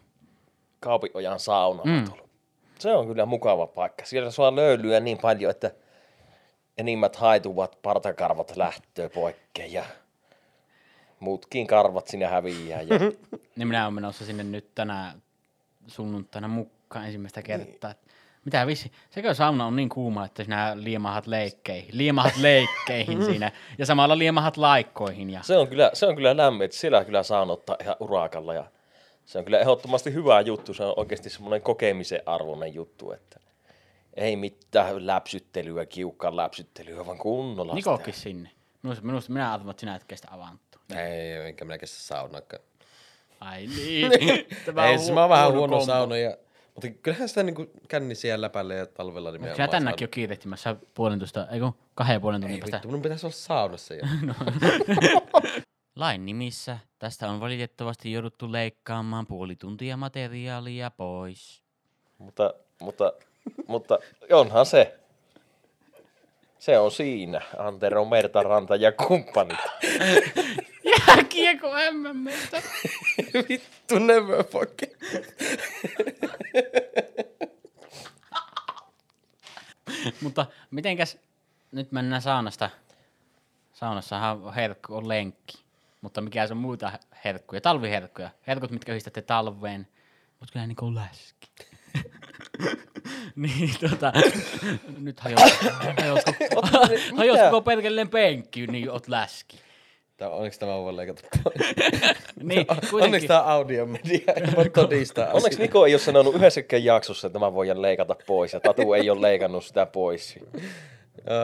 Kaupiojan 0.80 1.40
sauna 1.40 1.84
Mm. 1.84 1.92
mm. 1.92 2.06
Se 2.80 2.96
on 2.96 3.08
kyllä 3.08 3.26
mukava 3.26 3.68
paikka. 3.68 4.06
Siellä 4.06 4.32
saa 4.32 4.56
löylyä 4.56 5.00
niin 5.00 5.18
paljon, 5.18 5.52
että 5.52 5.72
enimmät 6.78 7.16
haituvat 7.16 7.78
partakarvat 7.82 8.58
lähtöö 8.58 9.10
poikkeen 9.10 9.74
ja 9.74 9.86
muutkin 11.20 11.68
karvat 11.68 12.08
sinne 12.08 12.26
häviää. 12.26 12.82
Ja 12.82 13.00
niin 13.56 13.68
minä 13.68 13.84
olen 13.84 13.94
menossa 13.94 14.26
sinne 14.26 14.44
nyt 14.44 14.76
tänä 14.76 15.14
sunnuntaina 15.88 16.48
mukaan 16.48 17.06
ensimmäistä 17.06 17.42
kertaa. 17.42 17.94
Mitä 18.46 18.68
vissi? 18.68 18.92
Sekö 19.10 19.34
sauna 19.34 19.66
on 19.66 19.76
niin 19.76 19.90
kuuma, 19.90 20.26
että 20.26 20.44
sinä 20.44 20.72
liemahat 20.76 21.28
leikkeihin, 21.28 21.98
liemahat 21.98 22.38
leikkeihin 22.48 23.26
siinä 23.26 23.52
ja 23.78 23.86
samalla 23.86 24.18
liemahat 24.18 24.58
laikkoihin. 24.58 25.30
Ja... 25.30 25.44
se 25.44 25.58
on 25.58 25.68
kyllä, 25.68 25.92
se 25.94 26.06
on 26.06 26.16
kyllä 26.16 26.38
lämmin, 26.38 26.66
että 26.66 26.78
siellä 26.78 27.06
kyllä 27.06 27.24
saa 27.24 27.42
ottaa 27.42 27.76
ihan 27.82 27.96
urakalla 28.00 28.54
ja 28.54 28.64
se 29.30 29.38
on 29.38 29.46
kyllä 29.46 29.60
ehdottomasti 29.60 30.14
hyvä 30.14 30.42
juttu. 30.42 30.74
Se 30.74 30.84
on 30.84 30.94
oikeasti 30.98 31.30
semmoinen 31.30 31.62
kokemisen 31.62 32.22
arvoinen 32.26 32.74
juttu, 32.74 33.12
että 33.12 33.40
ei 34.14 34.36
mitään 34.36 35.08
läpsyttelyä, 35.08 35.86
kiukkaan 35.86 36.36
läpsyttelyä, 36.36 37.06
vaan 37.06 37.18
kunnolla 37.18 37.76
sitä. 37.76 37.92
Nikokin 37.92 38.14
sinne. 38.14 38.52
Minusta, 38.84 39.06
minusta 39.06 39.32
minä 39.32 39.54
arvan, 39.54 39.70
että 39.70 39.80
sinä 39.80 39.96
et 39.96 40.04
kestä 40.04 40.28
avantoa. 40.32 40.82
Ei, 40.96 41.48
enkä 41.48 41.66
minä 41.66 41.78
kestä 41.78 41.98
saunakaan. 41.98 42.64
Ai 43.40 43.68
niin. 43.76 44.12
Ei, 44.12 44.94
on 44.94 45.00
siis 45.00 45.12
mä 45.12 45.22
oon 45.22 45.30
vähän 45.30 45.54
huono 45.54 45.86
sauna. 45.86 46.18
Ja, 46.18 46.38
mutta 46.76 46.90
kyllähän 46.90 47.30
sitä 47.30 47.44
niinku 47.44 47.66
känni 47.88 48.16
siellä 48.16 48.46
läpällä 48.46 48.74
ja 48.74 48.86
talvella 48.86 49.32
niin 49.32 49.56
Sinä 49.56 49.68
tänäkin 49.68 50.06
jo 50.06 50.10
kiirehtimässä 50.10 50.76
puolentoista, 50.94 51.48
eikö 51.52 51.72
kahden 51.96 52.14
ja 52.14 52.20
puolen 52.20 52.42
tunnin 52.42 52.56
Ei 52.56 52.60
päästä. 52.62 52.76
vittu, 52.78 52.88
minun 52.88 53.02
pitäisi 53.02 53.26
olla 53.26 53.36
saunassa 53.36 53.94
jo. 53.94 54.02
Lain 56.00 56.26
nimissä 56.26 56.80
tästä 57.00 57.30
on 57.30 57.40
valitettavasti 57.40 58.12
jouduttu 58.12 58.52
leikkaamaan 58.52 59.28
puoli 59.28 59.56
tuntia 59.56 59.98
materiaalia 59.98 60.92
pois. 60.92 61.64
Mutta, 62.18 62.54
mutta, 62.82 63.14
mutta 63.68 64.00
onhan 64.32 64.66
se. 64.66 65.00
Se 66.60 66.80
on 66.80 66.92
siinä. 66.92 67.42
Antero 67.58 68.06
Merta 68.06 68.44
Ranta 68.44 68.76
ja 68.76 68.92
kumppanit. 68.92 69.60
Jääkiekko 70.84 71.68
MMstä. 71.92 72.62
Vittu 73.50 74.00
never 74.00 74.44
fucking. 74.44 74.94
Mutta 80.22 80.46
mitenkäs 80.72 81.18
nyt 81.72 81.92
mennään 81.92 82.22
saunasta. 82.22 82.70
Saunassahan 83.74 84.54
herkku 84.54 84.96
on 84.96 85.08
lenkki. 85.08 85.69
Mutta 86.02 86.22
mikä 86.22 86.48
se 86.48 86.54
on 86.54 86.58
muita 86.58 86.92
herkkuja? 87.26 87.62
Talviherkkuja. 87.62 88.30
Herkut, 88.48 88.72
mitkä 88.72 88.92
yhdistätte 88.92 89.22
talveen. 89.22 89.88
Mutta 90.40 90.54
kyllä 90.54 90.68
niin 90.68 90.76
kuin 90.76 90.96
läski. 90.96 91.50
niin 93.36 93.72
tota, 93.90 94.14
nyt 94.98 95.20
hajosi 95.20 95.56
koko 97.44 97.62
perkeleen 97.62 98.10
penkki, 98.10 98.68
niin 98.68 98.92
oot 98.92 99.08
läski. 99.08 99.60
Tää, 100.18 100.30
onneksi 100.30 100.60
tämä 100.60 100.78
voi 100.78 100.96
leikata 100.96 101.22
pois. 101.44 101.60
Niin, 102.44 102.66
Onneksi 102.70 102.90
kuitenkin. 102.90 103.28
tämä 103.28 103.42
on 103.42 103.50
audiomedia, 103.50 104.34
ei 104.36 104.56
voi 104.56 104.70
todistaa 104.70 105.28
Onneksi. 105.34 105.62
Niko 105.62 105.86
ei 105.86 105.94
ole 105.94 106.00
sanonut 106.00 106.36
yhdessäkään 106.36 106.84
jaksossa, 106.84 107.28
että 107.28 107.40
mä 107.40 107.54
voin 107.54 107.82
leikata 107.82 108.16
pois, 108.28 108.54
ja 108.54 108.60
Tatu 108.60 108.94
ei 108.94 109.10
ole 109.10 109.22
leikannut 109.22 109.66
sitä 109.66 109.86
pois. 109.86 110.40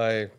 Ai, 0.03 0.29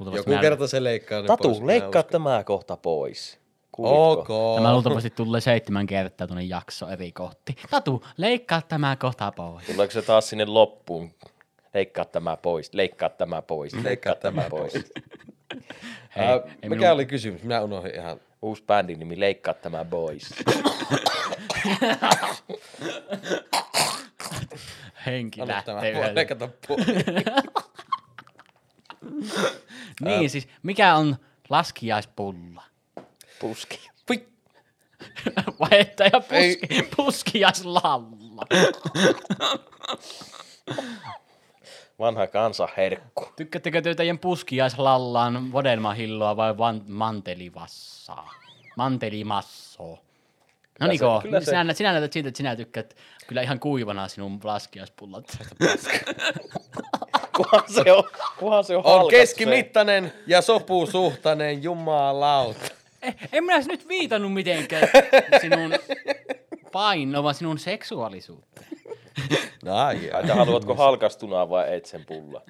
Luultavasti 0.00 0.18
joku 0.20 0.30
minä- 0.30 0.40
kerta 0.40 0.66
se 0.66 0.84
leikkaa 0.84 1.20
ne 1.20 1.26
Tatu, 1.26 1.48
pois, 1.48 1.60
leikkaa 1.62 2.00
uskon. 2.00 2.12
tämä 2.12 2.44
kohta 2.44 2.76
pois. 2.76 3.40
Kuulitko? 3.72 4.52
Ok. 4.52 4.56
Tämä 4.56 4.72
luultavasti 4.72 5.10
tulee 5.10 5.40
seitsemän 5.40 5.86
kertaa 5.86 6.26
tuonne 6.26 6.44
jakso 6.44 6.88
eri 6.88 7.12
kohti. 7.12 7.56
Tatu, 7.70 8.04
leikkaa 8.16 8.62
tämä 8.62 8.96
kohta 8.96 9.32
pois. 9.32 9.66
Tuleeko 9.66 9.90
se 9.92 10.02
taas 10.02 10.28
sinne 10.28 10.44
loppuun? 10.44 11.10
Leikkaa 11.74 12.04
tämä 12.04 12.36
pois, 12.36 12.74
leikkaa 12.74 13.08
tämä 13.08 13.42
pois, 13.42 13.74
leikkaa 13.84 14.14
tämä 14.14 14.42
pois. 14.50 14.72
Hei, 16.16 16.26
ei 16.62 16.68
mikä 16.68 16.80
minun- 16.86 16.90
oli 16.92 17.06
kysymys? 17.06 17.42
Minä 17.42 17.60
unohdin 17.60 17.94
ihan. 17.94 18.20
Uusi 18.42 18.62
bändin 18.66 18.98
nimi, 18.98 19.20
leikkaa 19.20 19.54
tämä 19.54 19.84
pois. 19.84 20.30
Henki 25.06 25.40
Anna 25.40 25.62
tämä 25.62 25.74
lähtee 25.76 25.92
voi 25.94 26.00
yhdellä. 26.00 26.14
leikata 26.14 26.48
pois. 26.68 26.86
Niin 30.00 30.30
siis, 30.30 30.48
mikä 30.62 30.94
on 30.94 31.16
laskiaispulla? 31.48 32.62
Puski. 33.40 33.90
Pui. 34.06 34.28
Vaihtaja 35.60 36.10
Ei. 36.30 36.56
puski, 36.56 36.88
puskiaislalla. 36.96 38.06
Vanha 41.98 42.26
kansanherkku. 42.26 43.28
Tykkäättekö 43.36 43.82
te 43.82 43.94
teidän 43.94 44.18
puskiaislallaan 44.18 45.52
vodelmahilloa 45.52 46.36
vai 46.36 46.58
van, 46.58 46.82
mantelivassaa? 46.88 48.30
Mantelimassoa. 48.76 49.98
No 50.80 50.86
Niko, 50.86 51.20
kyllä 51.22 51.40
se- 51.40 51.44
sinä, 51.44 51.72
sinä 51.74 51.92
näytät 51.92 52.12
siltä, 52.12 52.28
että 52.28 52.36
sinä 52.38 52.56
tykkäät 52.56 52.96
kyllä 53.26 53.42
ihan 53.42 53.60
kuivana 53.60 54.08
sinun 54.08 54.40
laskiaispullat. 54.44 55.38
Kuhan 57.42 57.64
se 57.84 57.92
on, 57.92 58.04
kuhan 58.38 58.64
se 58.64 58.76
on, 58.76 58.82
On 58.84 59.08
keskimittainen 59.10 60.12
ja 60.26 60.42
sopusuhtainen, 60.42 61.62
jumalauta. 61.62 62.60
Eh, 63.02 63.16
en 63.32 63.44
minä 63.44 63.60
nyt 63.66 63.88
viitannut 63.88 64.32
mitenkään 64.32 64.88
sinun 65.40 65.72
painoon, 66.72 67.24
vaan 67.24 67.34
sinun 67.34 67.58
seksuaalisuuteen. 67.58 68.66
No 69.64 69.76
ai, 69.76 70.00
Se. 70.00 70.12
ai. 70.12 70.20
Että 70.20 70.34
haluatko 70.34 70.74
halkastunaa 70.74 71.48
vai 71.50 71.76
et 71.76 71.86
sen 71.86 72.04
pulla? 72.04 72.42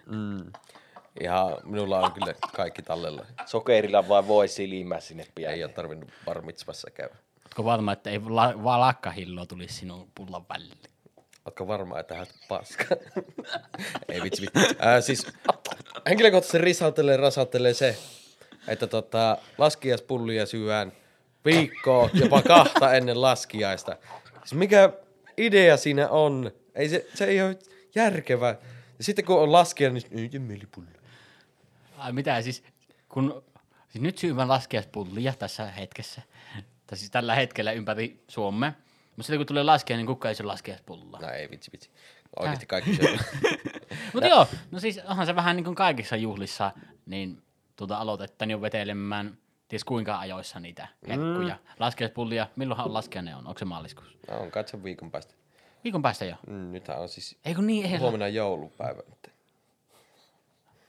Ihan 1.20 1.56
minulla 1.64 2.00
on 2.00 2.12
kyllä 2.12 2.34
kaikki 2.56 2.82
tallella. 2.82 3.26
Sokerilla 3.46 4.08
vai 4.08 4.26
voi 4.26 4.48
silmää 4.48 5.00
sinne 5.00 5.26
pian. 5.34 5.52
Ei 5.52 5.64
ole 5.64 5.72
tarvinnut 5.72 6.10
barmitsvassa 6.24 6.90
käydä. 6.90 7.14
Oletko 7.44 7.64
varma, 7.64 7.92
että 7.92 8.10
ei 8.10 8.20
la, 8.28 8.64
vaan 8.64 8.80
lakkahilloa 8.80 9.46
tulisi 9.46 9.74
sinun 9.74 10.08
pullan 10.14 10.44
väliin? 10.48 10.89
Ootko 11.44 11.66
varma, 11.68 11.98
että 11.98 12.14
hän 12.14 12.26
paska? 12.48 12.84
Ei 14.08 14.22
vitsi 14.22 14.42
vitsi. 14.42 14.76
Äh, 14.86 15.02
siis 15.02 15.26
henkilökohtaisesti 16.08 16.58
risauttelee 16.58 17.16
rasauttelee 17.16 17.74
se, 17.74 17.98
että 18.68 18.86
tota, 18.86 19.38
laskiaispullia 19.58 20.46
syödään 20.46 20.92
viikkoa, 21.44 22.10
jopa 22.12 22.42
kahta 22.42 22.94
ennen 22.94 23.22
laskiaista. 23.22 23.96
Siis 24.38 24.54
mikä 24.54 24.92
idea 25.36 25.76
siinä 25.76 26.08
on? 26.08 26.50
Ei 26.74 26.88
se, 26.88 27.06
se 27.14 27.24
ei 27.24 27.42
ole 27.42 27.58
järkevä. 27.94 28.56
Ja 28.98 29.04
sitten 29.04 29.24
kun 29.24 29.40
on 29.40 29.52
laskija, 29.52 29.90
niin 29.90 30.02
ei 30.10 30.28
jemmelipulli. 30.32 30.88
Ai 31.98 32.12
mitä 32.12 32.42
siis, 32.42 32.62
kun 33.08 33.44
siis 33.88 34.02
nyt 34.02 34.18
syövän 34.18 34.48
laskiaispullia 34.48 35.34
tässä 35.38 35.66
hetkessä, 35.66 36.22
tai 36.86 36.98
siis 36.98 37.10
tällä 37.10 37.34
hetkellä 37.34 37.72
ympäri 37.72 38.24
Suomea, 38.28 38.72
mutta 39.20 39.26
sitten 39.26 39.38
kun 39.38 39.46
tulee 39.46 39.62
laskea, 39.62 39.96
niin 39.96 40.06
kukaan 40.06 40.30
ei 40.30 40.34
syö 40.34 40.46
laskiaispullaa. 40.46 41.20
No 41.20 41.28
ei 41.28 41.50
vitsi 41.50 41.72
vitsi. 41.72 41.90
Oikeasti 42.38 42.66
kaikki 42.66 42.96
syö. 42.96 43.16
Mutta 44.12 44.28
joo, 44.28 44.46
no 44.70 44.80
siis 44.80 44.98
onhan 44.98 45.26
se 45.26 45.36
vähän 45.36 45.56
niin 45.56 45.64
kuin 45.64 45.74
kaikissa 45.74 46.16
juhlissa, 46.16 46.72
niin 47.06 47.42
tuota 47.76 47.96
aloitetaan 47.96 48.50
jo 48.50 48.60
vetelemään 48.60 49.38
ties 49.68 49.84
kuinka 49.84 50.18
ajoissa 50.18 50.60
niitä 50.60 50.88
herkkuja. 51.08 51.54
Mm. 51.54 51.74
Laskiaispullia, 51.78 52.46
milloinhan 52.56 52.86
on 52.86 52.94
laskiainen 52.94 53.36
on? 53.36 53.46
Onko 53.46 53.58
se 53.58 53.64
maaliskuussa? 53.64 54.16
No, 54.30 54.40
on 54.40 54.50
katso 54.50 54.82
viikon 54.84 55.10
päästä. 55.10 55.34
Viikon 55.84 56.02
päästä 56.02 56.24
jo. 56.24 56.36
Mm, 56.46 56.72
nythän 56.72 56.98
on 56.98 57.08
siis 57.08 57.36
Ei 57.44 57.54
kun 57.54 57.66
niin, 57.66 57.86
ei 57.86 57.96
huomenna 57.96 58.28
joulupäivä. 58.28 59.02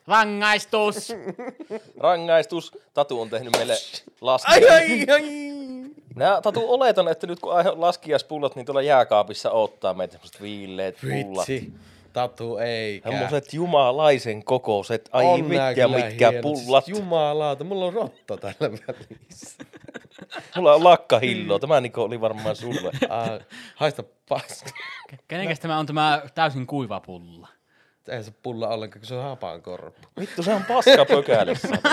Rangaistus! 0.07 1.13
Rangaistus. 2.03 2.77
Tatu 2.93 3.21
on 3.21 3.29
tehnyt 3.29 3.55
meille 3.57 3.77
laski. 4.21 4.51
Ai 4.51 4.69
ai 4.69 5.05
ai! 5.09 5.50
Minä 6.15 6.41
Tatu 6.41 6.73
oletan, 6.73 7.07
että 7.07 7.27
nyt 7.27 7.39
kun 7.39 7.53
aihe 7.53 7.69
on 7.69 7.81
laskiaispullot, 7.81 8.55
niin 8.55 8.65
tuolla 8.65 8.81
jääkaapissa 8.81 9.51
ottaa 9.51 9.93
meitä 9.93 10.11
semmoset 10.11 10.41
viilleet 10.41 10.97
pullat. 11.01 11.47
Vitsi. 11.47 11.73
Tatu 12.13 12.57
eikä. 12.57 13.09
Semmoset 13.09 13.53
jumalaisen 13.53 14.43
kokoiset, 14.43 15.09
ai 15.11 15.25
On 15.25 15.45
mitkä 15.45 15.87
mitkä 15.87 16.29
hienot. 16.29 16.41
pullat. 16.41 16.85
Siis 16.85 16.97
Jumalauta, 16.99 17.63
mulla 17.63 17.85
on 17.85 17.93
rotta 17.93 18.37
täällä 18.37 18.77
välissä. 18.87 19.63
Mulla 20.55 20.73
on 20.73 20.83
lakkahillo, 20.83 21.59
tämä 21.59 21.81
Niko 21.81 22.03
oli 22.03 22.21
varmaan 22.21 22.55
sulle. 22.55 22.91
Ah, 23.09 23.29
haista 23.75 24.03
paska. 24.29 24.69
Kenenkäs 25.27 25.59
tämä 25.59 25.79
on 25.79 25.85
tämä 25.85 26.21
täysin 26.35 26.67
kuiva 26.67 26.99
pulla? 26.99 27.47
Eihän 28.07 28.23
se 28.23 28.31
pulla 28.43 28.67
ollenkaan, 28.67 28.99
kun 28.99 29.07
se 29.07 29.15
on 29.15 29.23
hapan 29.23 29.61
korppu. 29.61 30.07
Vittu, 30.19 30.43
se 30.43 30.53
on 30.53 30.63
paska 30.67 31.05
pökälissä. 31.05 31.77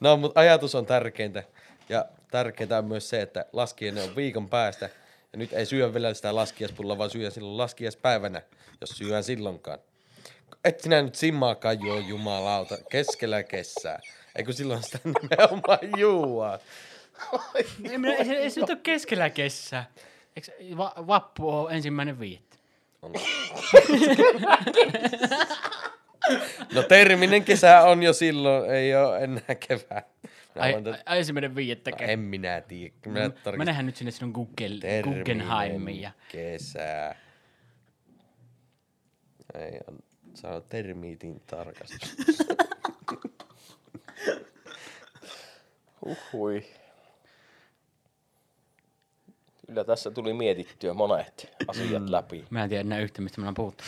No, 0.00 0.16
mutta 0.16 0.40
ajatus 0.40 0.74
on 0.74 0.86
tärkeintä. 0.86 1.42
Ja 1.88 2.04
tärkeintä 2.30 2.78
on 2.78 2.84
myös 2.84 3.08
se, 3.08 3.22
että 3.22 3.46
laskiainen 3.52 4.04
on 4.04 4.16
viikon 4.16 4.48
päästä. 4.48 4.90
Ja 5.32 5.38
nyt 5.38 5.52
ei 5.52 5.66
syö 5.66 5.94
vielä 5.94 6.14
sitä 6.14 6.34
laskiaspulla, 6.34 6.98
vaan 6.98 7.10
syö 7.10 7.30
silloin 7.30 7.58
laskiaspäivänä, 7.58 8.42
jos 8.80 8.90
syön 8.90 9.24
silloinkaan. 9.24 9.78
Et 10.64 10.80
sinä 10.80 11.02
nyt 11.02 11.14
simmaakaan 11.14 11.80
juo 11.80 11.98
jumalauta 11.98 12.78
keskellä 12.90 13.42
kesää. 13.42 14.00
Eikö 14.36 14.52
silloin 14.52 14.82
sitä 14.82 14.98
nimenomaan 15.22 15.78
juua? 15.98 16.58
Ei, 17.54 17.98
minä, 17.98 18.14
ei, 18.14 18.24
se, 18.24 18.32
ei 18.32 18.50
se 18.50 18.60
nyt 18.60 18.70
ole 18.70 18.78
keskellä 18.82 19.30
kesää. 19.30 19.90
Eikö 20.36 20.52
va, 20.76 20.94
vappu 21.06 21.50
ole 21.50 21.72
ensimmäinen 21.72 22.20
viiettä? 22.20 22.56
No 26.74 26.82
terminen 26.82 27.44
kesä 27.44 27.82
on 27.82 28.02
jo 28.02 28.12
silloin, 28.12 28.70
ei 28.70 28.96
ole 28.96 29.18
enää 29.18 29.54
kevää. 29.68 30.02
Ai, 30.60 30.82
tätä- 30.82 31.02
ai, 31.06 31.18
ensimmäinen 31.18 31.54
viiettä. 31.56 31.90
en 31.98 32.18
minä 32.18 32.60
tiedä. 32.60 32.94
Minä 33.06 33.20
tarkistan. 33.20 33.58
Menehän 33.58 33.86
nyt 33.86 33.96
sinne 33.96 34.10
sinun 34.10 34.30
Google, 34.32 34.78
Terminen 34.80 35.18
Guggenheimiin. 35.18 36.00
Ja... 36.00 36.10
kesä. 36.28 37.14
Ei, 39.54 39.80
on, 39.88 39.98
sano 40.34 40.60
termiitin 40.60 41.42
tarkastus. 41.46 42.16
Uhui. 46.06 46.64
Kyllä 49.66 49.84
tässä 49.84 50.10
tuli 50.10 50.32
mietittyä 50.34 50.94
monet 50.94 51.52
asiat 51.68 52.08
läpi. 52.08 52.44
Mä 52.50 52.62
en 52.62 52.68
tiedä 52.68 52.80
enää 52.80 53.00
yhtä, 53.00 53.22
mistä 53.22 53.40
me 53.40 53.48
on 53.48 53.54
puhuttu. 53.54 53.84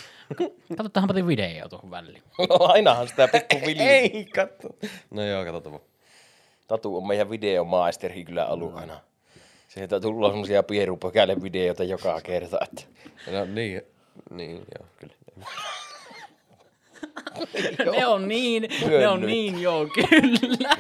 Katsotaan 0.77 1.07
pari 1.07 1.27
video 1.27 1.69
tuohon 1.69 1.91
väliin. 1.91 2.23
No 2.39 2.57
ainahan 2.75 3.09
sitä 3.09 3.29
pikku. 3.29 3.57
Ei, 3.79 4.25
katso. 4.35 4.69
No 5.11 5.23
joo, 5.23 5.45
katsotaan. 5.45 5.81
Tatu 6.71 6.97
on 6.97 7.07
meidän 7.07 7.31
videomaisteri 7.31 8.25
kyllä 8.25 8.47
ollut 8.47 8.77
aina. 8.77 9.01
Sieltä 9.69 10.01
tullaan 10.01 10.33
semmosia 10.33 10.63
pierupökäle 10.63 11.43
videoita 11.43 11.85
joka 11.85 12.21
kerta. 12.21 12.59
Että. 12.63 12.83
No 13.33 13.45
niin, 13.45 13.83
niin 14.31 14.57
joo, 14.57 14.89
kyllä. 14.97 15.15
ne 17.97 18.07
on 18.07 18.29
niin, 18.29 18.69
ne 18.99 19.09
on 19.09 19.21
niin, 19.21 19.63
joo, 19.63 19.87
kyllä. 19.87 20.77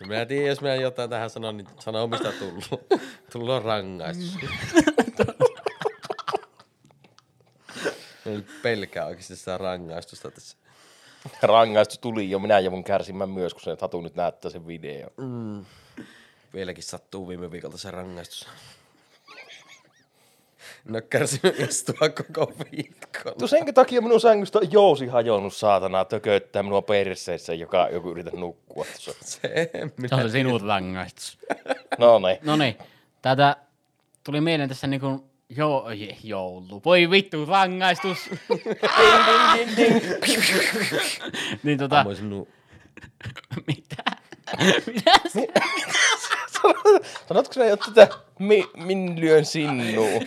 No 0.00 0.06
Minä 0.06 0.26
tiedän, 0.26 0.48
jos 0.48 0.60
minä 0.60 0.74
jotain 0.74 1.10
tähän 1.10 1.30
sanon, 1.30 1.56
niin 1.56 1.68
sano 1.78 2.06
mistä 2.06 2.32
tullut. 2.32 2.68
Tullut 3.32 3.50
on 3.50 3.62
rangaistus. 3.62 4.36
Nyt 8.24 8.46
pelkää 8.62 9.06
oikeasti 9.06 9.36
sitä 9.36 9.58
rangaistusta 9.58 10.30
tässä. 10.30 10.56
Rangaistus 11.42 11.98
tuli 11.98 12.30
jo, 12.30 12.38
minä 12.38 12.58
joudun 12.58 12.84
kärsimään 12.84 13.30
myös, 13.30 13.54
kun 13.54 13.62
se 13.62 13.76
Tatu 13.76 14.00
nyt 14.00 14.14
näyttää 14.14 14.50
sen 14.50 14.66
video. 14.66 15.08
Vieläkin 16.54 16.84
sattuu 16.84 17.28
viime 17.28 17.50
viikolta 17.50 17.78
se 17.78 17.90
rangaistus. 17.90 18.48
En 20.86 20.94
ole 20.94 21.02
kärsinyt 21.02 21.60
istua 21.60 22.08
koko 22.08 22.52
viikon. 22.72 23.34
Tu 23.38 23.48
senkin 23.48 23.74
takia 23.74 24.00
minun 24.00 24.20
sängystä 24.20 24.58
on 24.58 24.72
jousi 24.72 25.06
hajonnut 25.06 25.54
saatana 25.54 26.04
tököttää 26.04 26.62
minua 26.62 26.82
perseissä, 26.82 27.54
joka 27.54 27.88
joku 27.92 28.10
yrität 28.10 28.34
nukkua 28.34 28.84
tuossa. 28.84 29.12
Se 29.20 29.70
Se 30.08 30.14
on 30.14 30.22
se 30.22 30.28
sinun 30.28 30.60
rangaistus. 30.60 31.38
No 31.98 32.18
niin. 32.18 32.38
No 32.42 32.56
niin, 32.56 32.78
tätä 33.22 33.56
tuli 34.24 34.40
mieleen 34.40 34.68
tässä 34.68 34.86
niinku 34.86 35.06
jo, 35.06 35.29
je- 35.94 36.16
joulu. 36.24 36.82
Voi 36.84 37.10
vittu, 37.10 37.46
rangaistus. 37.46 38.18
niin 41.62 41.78
tota, 41.78 41.98
Ammoin 42.00 42.16
sinun 42.16 42.48
mitä? 43.66 44.02
Mitä 44.86 45.12
se? 45.28 45.46
Sanotko 47.28 47.52
sinä 47.52 47.66
jo 47.66 47.76
tätä, 47.76 48.08
mi, 48.38 48.64
min 48.76 49.20
lyön 49.20 49.44
sinuun? 49.44 50.26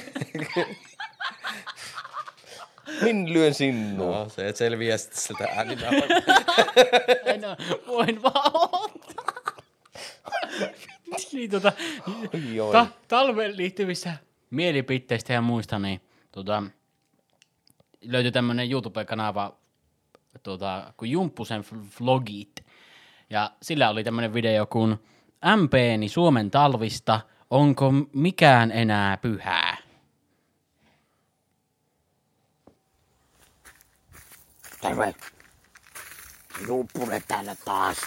min 3.01 3.33
lyön 3.33 3.53
sinuun. 3.53 4.11
No, 4.11 4.29
se 4.29 4.47
et 4.47 4.55
selviää 4.55 4.97
sitten 4.97 5.21
sieltä 5.21 5.47
ääninä. 5.55 5.91
No, 7.41 7.55
voin 7.87 8.23
vaan 8.23 8.51
odottaa. 8.55 9.55
niin 11.33 11.49
tota, 11.51 11.71
ta- 12.71 12.87
talveen 13.07 13.57
liittyvissä 13.57 14.13
mielipiteistä 14.53 15.33
ja 15.33 15.41
muista, 15.41 15.79
niin 15.79 16.01
tota, 16.31 16.63
löytyi 18.01 18.31
tämmönen 18.31 18.71
YouTube-kanava 18.71 19.57
tota, 20.43 20.93
kuin 20.97 21.11
Jumppusen 21.11 21.65
vlogit. 21.99 22.65
Ja 23.29 23.51
sillä 23.61 23.89
oli 23.89 24.03
tämmönen 24.03 24.33
video 24.33 24.65
kuin 24.65 24.97
MPni 25.55 26.09
Suomen 26.09 26.51
talvista, 26.51 27.21
onko 27.49 27.91
mikään 28.13 28.71
enää 28.71 29.17
pyhää? 29.17 29.77
Terve. 34.81 35.15
Juuppunen 36.67 37.23
täällä 37.27 37.55
taas. 37.65 37.97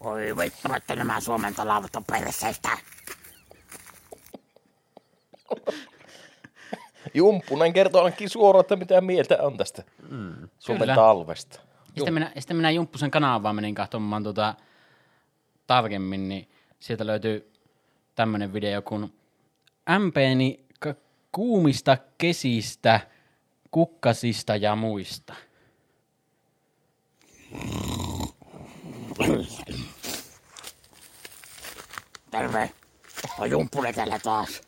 Oi 0.00 0.36
vittu, 0.36 0.74
että 0.76 0.96
nämä 0.96 1.20
Suomen 1.20 1.54
talavat 1.54 1.96
on 1.96 2.04
perseistä. 2.04 2.78
Jumppunen 7.14 7.72
kertoo 7.72 8.04
ainakin 8.04 8.30
suoraan, 8.30 8.60
että 8.60 8.76
mitä 8.76 9.00
mieltä 9.00 9.38
on 9.40 9.56
tästä 9.56 9.82
mm. 10.10 10.48
Suomen 10.58 10.80
Kyllä. 10.80 10.94
talvesta. 10.94 11.60
Ja 11.60 11.92
Sitten 11.96 12.14
minä, 12.14 12.32
sitten 12.38 12.56
minä 12.56 12.70
Jumppusen 12.70 13.10
kanavaan 13.10 13.56
menin 13.56 13.74
katsomaan 13.74 14.22
tota, 14.22 14.54
tarkemmin, 15.66 16.28
niin 16.28 16.48
sieltä 16.80 17.06
löytyy 17.06 17.52
tämmönen 18.14 18.52
video 18.52 18.82
kuin 18.82 19.12
MPni 19.98 20.60
k- 20.80 20.98
kuumista 21.32 21.98
kesistä, 22.18 23.00
kukkasista 23.70 24.56
ja 24.56 24.76
muista. 24.76 25.34
Terve. 32.30 32.70
Oi 33.38 33.50
Jumppunen 33.50 33.94
täällä 33.94 34.18
taas. 34.18 34.60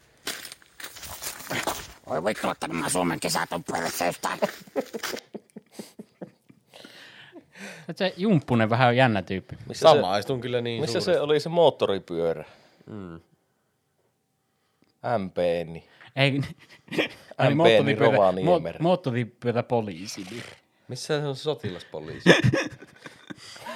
Oi 2.10 2.24
vittu, 2.24 2.50
että 2.50 2.68
nämä 2.68 2.88
Suomen 2.88 3.20
kesät 3.20 3.52
on 3.52 3.64
perseistä. 3.64 4.28
Se 7.96 8.14
Jumppunen 8.16 8.70
vähän 8.70 8.88
on 8.88 8.96
jännä 8.96 9.22
tyyppi. 9.22 9.56
Missä, 9.68 9.88
se, 9.88 9.94
Samaistun 9.96 10.40
kyllä 10.40 10.60
niin 10.60 10.80
missä 10.80 11.00
suuresti. 11.00 11.12
se 11.18 11.20
oli 11.20 11.40
se 11.40 11.48
moottoripyörä? 11.48 12.44
Mm. 12.86 13.20
MPni. 15.18 15.84
Ei, 16.16 16.40
MPni 17.50 17.94
Rovaniemellä. 17.94 18.78
moottoripyörä 18.80 19.62
poliisi. 19.62 20.26
Missä 20.88 21.20
se 21.20 21.26
on 21.26 21.36
sotilaspoliisi? 21.36 22.30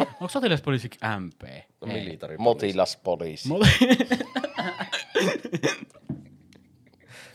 Onko 0.00 0.28
sotilaspoliisi 0.28 0.90
MP? 1.20 1.42
No, 1.80 1.86
militaripoliisi. 1.86 2.42
Motilaspoliisi. 2.42 3.48
Mo- 3.48 3.66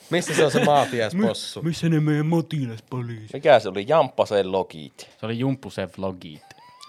Missä 0.10 0.34
se 0.36 0.46
on 0.46 0.52
se 0.52 0.66
maatiaispossu? 0.66 1.62
Missä 1.62 1.90
ne 1.90 2.00
meidän 2.00 2.26
motilaspoliisi? 2.26 3.30
Mikä 3.34 3.60
se 3.60 3.70
oli? 3.70 3.86
Jamppasen 3.88 4.52
logit. 4.52 5.10
Se 5.20 5.26
oli 5.26 5.40
Jumppusen 5.40 5.90
vlogit. 5.98 6.42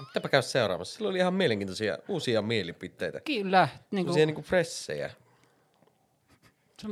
Pitääpä 0.06 0.28
käydä 0.28 0.42
seuraamassa. 0.42 0.96
Sillä 0.96 1.10
oli 1.10 1.18
ihan 1.18 1.34
mielenkiintoisia 1.34 1.98
uusia 2.08 2.42
mielipiteitä. 2.42 3.20
Kyllä. 3.20 3.68
Niin 3.90 4.06
Uusia 4.06 4.20
kuin, 4.20 4.26
niinku 4.26 4.42
pressejä. 4.42 5.10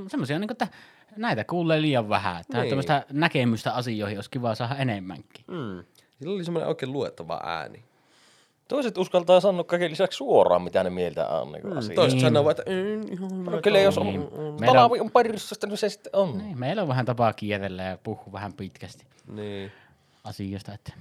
semmoisia, 0.08 0.38
niin 0.38 0.48
kuin, 0.48 0.54
että 0.54 0.68
näitä 1.16 1.44
kuulee 1.44 1.82
liian 1.82 2.08
vähän. 2.08 2.40
Että 2.40 2.58
Niin. 2.60 2.68
tämmöistä 2.68 3.06
näkemystä 3.12 3.72
asioihin 3.74 4.18
olisi 4.18 4.30
kiva 4.30 4.54
saada 4.54 4.76
enemmänkin. 4.76 5.44
Mm. 5.48 5.84
Sillä 6.18 6.34
oli 6.34 6.44
semmoinen 6.44 6.68
oikein 6.68 6.92
luettava 6.92 7.40
ääni. 7.44 7.84
Toiset 8.68 8.98
uskaltaa 8.98 9.40
sanoa 9.40 9.64
kaiken 9.64 9.90
lisäksi 9.90 10.16
suoraan, 10.16 10.62
mitä 10.62 10.84
ne 10.84 10.90
mieltä 10.90 11.28
on 11.28 11.52
niin 11.52 11.66
mm, 11.66 11.70
Toiset 11.94 12.12
Niin. 12.12 12.20
sanoo, 12.20 12.50
että 12.50 12.62
"En, 12.66 13.12
ihan 13.12 13.44
No 13.44 13.60
kyllä 13.62 13.78
jos 13.78 13.98
on, 13.98 14.06
Niin. 14.06 14.20
mm, 14.20 14.26
Meillä 14.60 14.66
talavi 14.66 15.00
on 15.00 15.10
parissasta, 15.10 15.66
niin 15.66 15.78
se 15.78 15.88
sitten 15.88 16.10
on. 16.16 16.38
Niin, 16.38 16.58
meillä 16.58 16.82
on 16.82 16.88
vähän 16.88 17.06
tapaa 17.06 17.32
kierrellä 17.32 17.82
ja 17.82 17.98
puhua 18.02 18.32
vähän 18.32 18.52
pitkästi 18.52 19.04
Niin. 19.28 19.72
asiasta. 20.24 20.72
Että. 20.74 20.92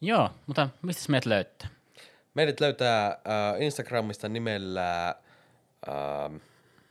Joo, 0.00 0.30
mutta 0.46 0.68
mistä 0.82 1.10
meidät 1.12 1.26
löytää? 1.26 1.68
Meidät 2.34 2.60
löytää 2.60 3.06
äh, 3.06 3.62
Instagramista 3.62 4.28
nimellä 4.28 5.08
äh, 5.88 6.40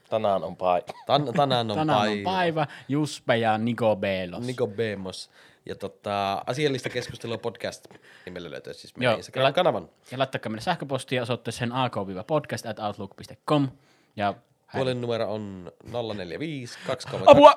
Tänään 0.09 0.43
on 0.43 0.55
pai. 0.57 0.81
tan, 1.05 1.33
Tänään 1.35 1.71
on 1.71 1.77
Tänään 1.77 1.99
on 1.99 2.05
päivä. 2.05 2.23
päivä, 2.31 2.67
Juspe 2.89 3.37
ja 3.37 3.57
Niko 3.57 3.95
Belos. 3.95 4.45
Niko 4.47 4.67
Bemos. 4.67 5.29
Ja 5.65 5.75
tota, 5.75 6.43
asiallista 6.45 6.89
keskustelua 6.89 7.37
podcast 7.37 7.87
nimellä 8.25 8.51
löytyy 8.51 8.73
siis 8.73 8.95
meidän 8.97 9.17
Instagram-kanavan. 9.17 9.89
Ja 10.11 10.17
laittakaa 10.17 10.49
meille 10.49 10.61
sähköpostia 10.61 11.21
osoitteeseen 11.21 11.71
ak-podcast 11.71 12.65
at 12.69 12.79
outlook.com. 12.79 13.69
Ja 14.15 14.33
Puolen 14.71 15.01
numero 15.01 15.33
on 15.33 15.71
045 15.83 16.79
232 16.87 17.31
Apua! 17.31 17.53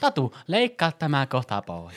Tatu, 0.00 0.34
leikkaa 0.48 0.92
tämä 0.92 1.26
kohta 1.26 1.62
pois. 1.62 1.90